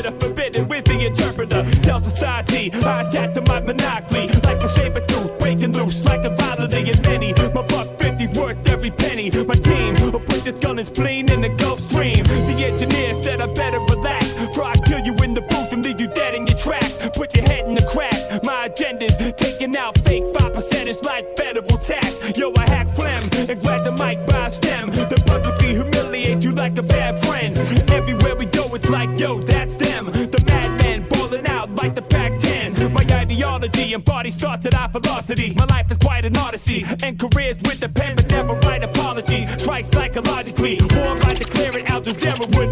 [26.62, 27.58] like a bad friend.
[27.90, 30.04] Everywhere we go, it's like, yo, that's them.
[30.06, 32.92] The madmen balling out like the Pac 10.
[32.92, 35.54] My ideology and embodies thoughts at high velocity.
[35.54, 36.84] My life is quite an odyssey.
[37.02, 39.50] And careers with the pen, but never write apologies.
[39.60, 40.78] Strike psychologically.
[40.94, 42.71] War like declaring Al Jazeera wouldn't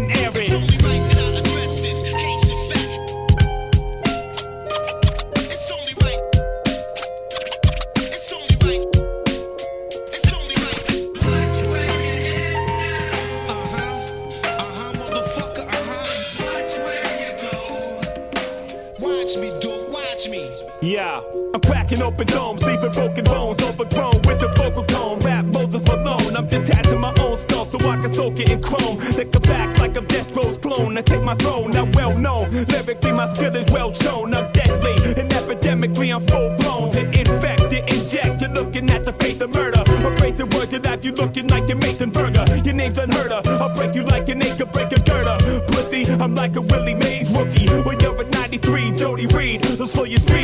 [22.21, 25.19] open domes, leaving broken bones, overgrown with the vocal tone.
[25.19, 28.97] Rap Moses Malone, I'm detaching my own skull so I can soak it in chrome.
[29.17, 30.97] Lick it back like I'm Death Row's clone.
[30.97, 32.49] I take my throne, I'm well known.
[32.51, 34.33] Lyrically, my skill is well shown.
[34.33, 36.91] I'm deadly and epidemically, I'm full blown.
[36.91, 39.83] To infect, to inject, you're looking at the face of murder.
[40.05, 42.45] Erase the word to that, you looking like your Mason Burger.
[42.63, 45.37] Your name's unheard of, I'll break you like an acre, break a girder.
[45.67, 47.67] Pussy, I'm like a Willie Mays rookie.
[47.83, 50.40] When you're a 93, Jody Reed, so slow your speed.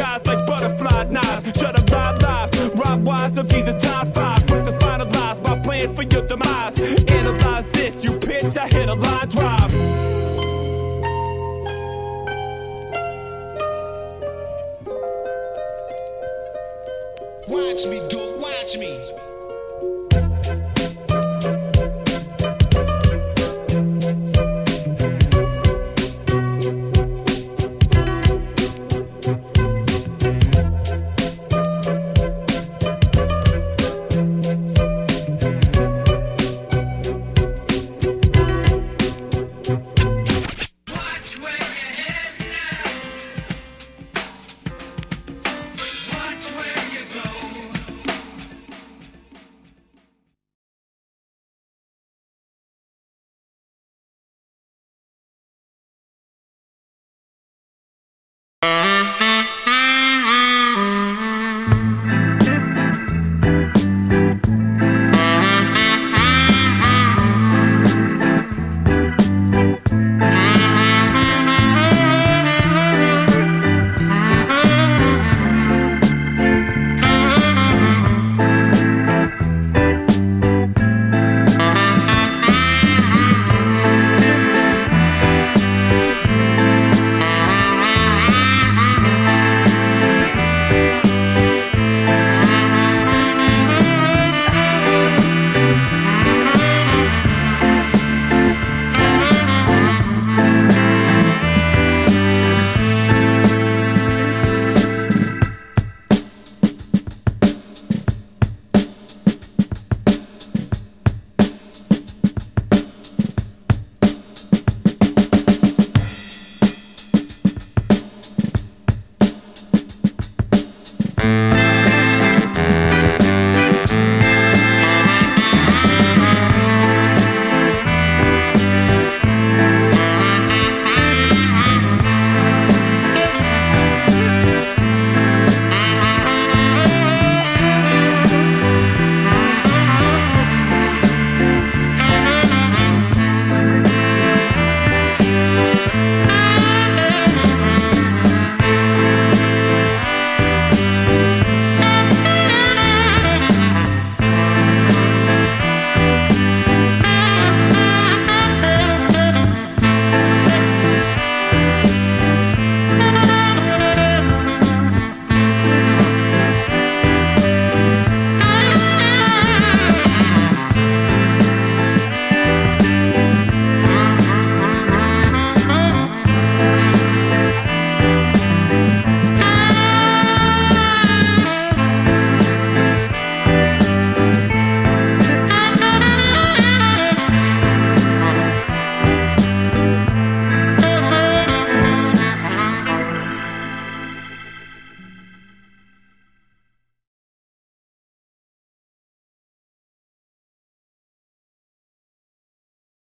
[0.00, 1.52] Guys like butterfly knives.
[1.60, 2.58] Shut up live lives.
[2.74, 4.46] Rob wise, the bees are time five.
[4.46, 6.80] Quick to finalize my plans for your demise.
[7.04, 8.56] Analyze this, you bitch.
[8.56, 9.74] I hit a line drive.
[17.46, 19.29] Watch me, dude, watch me.